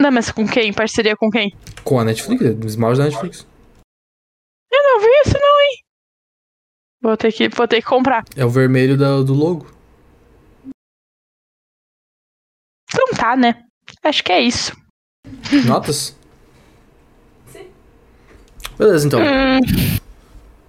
[0.00, 0.72] Não, mas com quem?
[0.72, 1.54] Parceria com quem?
[1.84, 3.46] Com a Netflix, é esmalte da Netflix.
[4.90, 5.84] Eu não vi isso, não, hein?
[7.02, 8.24] Vou ter que, vou ter que comprar.
[8.36, 9.70] É o vermelho da- do logo.
[12.88, 13.64] Então tá, né?
[14.02, 14.72] Acho que é isso.
[15.66, 16.16] Notas?
[18.76, 19.20] Beleza, então.
[19.20, 19.60] Hum,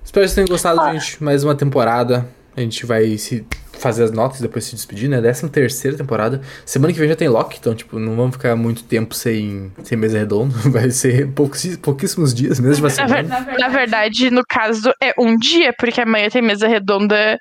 [0.04, 1.24] Espero que vocês tenham gostado, gente.
[1.24, 2.30] Mais uma temporada.
[2.56, 3.46] A gente vai se
[3.82, 5.20] fazer as notas e depois se despedir, né?
[5.20, 6.40] Décima terceira temporada.
[6.66, 9.98] Semana que vem já tem Loki, então, tipo, não vamos ficar muito tempo sem, sem
[9.98, 10.54] mesa redonda.
[10.70, 15.36] Vai ser pouquíssimos, pouquíssimos dias, menos de uma na, na verdade, no caso, é um
[15.36, 17.38] dia, porque amanhã tem mesa redonda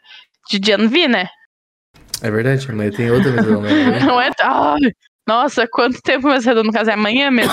[0.51, 1.29] de V, né?
[2.23, 3.69] É verdade, amanhã tem outra mesa redonda.
[3.69, 4.01] né?
[4.01, 4.31] Não é.
[4.41, 4.81] Ai,
[5.29, 6.91] nossa, quanto tempo mesa redonda no caso?
[6.91, 7.53] É amanhã mesmo?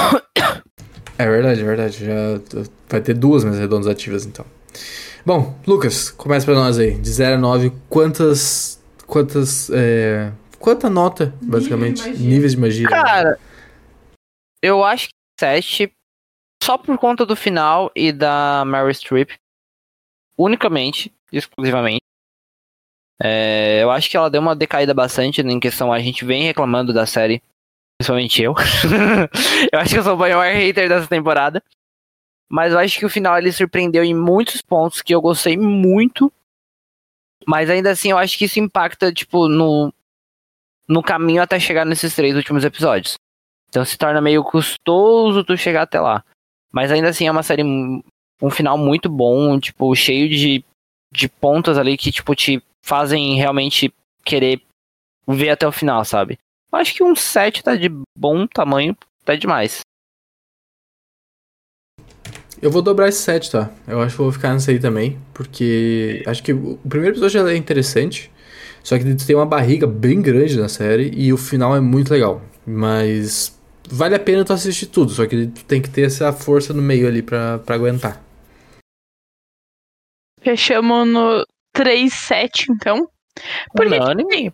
[1.18, 2.06] É verdade, é verdade.
[2.06, 4.46] Já vai ter duas mesas redondas ativas, então.
[5.26, 6.94] Bom, Lucas, começa pra nós aí.
[6.94, 8.77] De 0 a 9, quantas.
[9.08, 9.70] Quantas.
[9.72, 12.04] É, quanta nota, basicamente?
[12.04, 12.28] de magia.
[12.28, 12.88] Níveis de magia.
[12.90, 13.40] Cara,
[14.62, 15.92] eu acho que 7,
[16.62, 19.32] só por conta do final e da Meryl Streep.
[20.38, 22.02] Unicamente, exclusivamente.
[23.22, 25.92] É, eu acho que ela deu uma decaída bastante em questão.
[25.92, 27.42] A gente vem reclamando da série,
[27.98, 28.54] principalmente eu.
[29.72, 31.64] eu acho que eu sou o maior hater dessa temporada.
[32.50, 36.32] Mas eu acho que o final ele surpreendeu em muitos pontos que eu gostei muito.
[37.48, 39.94] Mas ainda assim, eu acho que isso impacta, tipo, no,
[40.88, 43.16] no caminho até chegar nesses três últimos episódios.
[43.70, 46.24] Então se torna meio custoso tu chegar até lá.
[46.72, 50.64] Mas ainda assim é uma série, um final muito bom, tipo, cheio de,
[51.12, 53.94] de pontas ali que, tipo, te fazem realmente
[54.26, 54.62] querer
[55.26, 56.38] ver até o final, sabe?
[56.72, 59.82] Eu acho que um 7 tá de bom tamanho, tá demais.
[62.62, 63.72] Eu vou dobrar esse 7, tá?
[63.88, 67.52] Eu acho que vou ficar nesse aí também, porque acho que o primeiro episódio já
[67.52, 68.32] é interessante,
[68.84, 72.42] só que tem uma barriga bem grande na série e o final é muito legal.
[72.66, 73.58] Mas
[73.90, 76.82] vale a pena tu assistir tudo, só que tu tem que ter essa força no
[76.82, 78.24] meio ali pra, pra aguentar.
[80.42, 81.46] Fechamos no
[81.76, 83.10] 3-7, então.
[83.76, 84.52] Porque Unânime.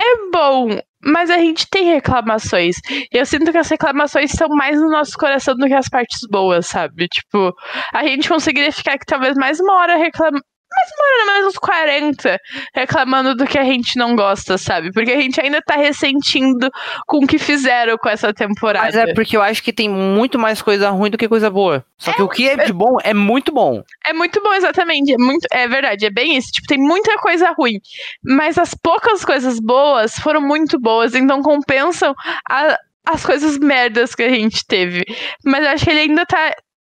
[0.00, 2.76] é bom, mas a gente tem reclamações.
[2.90, 6.20] E eu sinto que as reclamações estão mais no nosso coração do que as partes
[6.30, 7.08] boas, sabe?
[7.08, 7.54] Tipo,
[7.92, 10.42] a gente conseguiria ficar aqui talvez mais uma hora reclamando.
[10.76, 12.40] Mais hora, não, mais uns 40
[12.74, 14.92] reclamando do que a gente não gosta, sabe?
[14.92, 16.70] Porque a gente ainda tá ressentindo
[17.06, 18.86] com o que fizeram com essa temporada.
[18.86, 21.84] Mas é porque eu acho que tem muito mais coisa ruim do que coisa boa.
[21.98, 23.82] Só que o que é de bom é muito bom.
[24.04, 25.12] É muito bom, exatamente.
[25.12, 26.50] É, muito, é verdade, é bem isso.
[26.52, 27.80] Tipo, tem muita coisa ruim.
[28.22, 32.14] Mas as poucas coisas boas foram muito boas, então compensam
[32.50, 35.04] a- as coisas merdas que a gente teve.
[35.44, 36.54] Mas eu acho que ele ainda tá.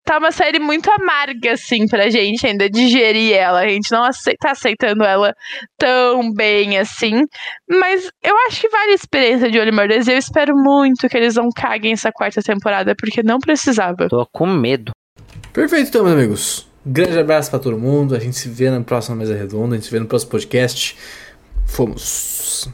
[0.05, 3.61] Tá uma série muito amarga, assim, pra gente ainda digerir ela.
[3.61, 5.35] A gente não acei- tá aceitando ela
[5.79, 7.23] tão bem assim.
[7.69, 10.07] Mas eu acho que vale a experiência de Olho Murders.
[10.07, 14.09] E eu espero muito que eles não caguem essa quarta temporada, porque não precisava.
[14.09, 14.93] Tô com medo.
[15.53, 16.69] Perfeito, então, meus amigos.
[16.85, 18.15] Grande abraço pra todo mundo.
[18.15, 20.99] A gente se vê na próxima mesa redonda, a gente se vê no próximo podcast.
[21.67, 22.69] Fomos.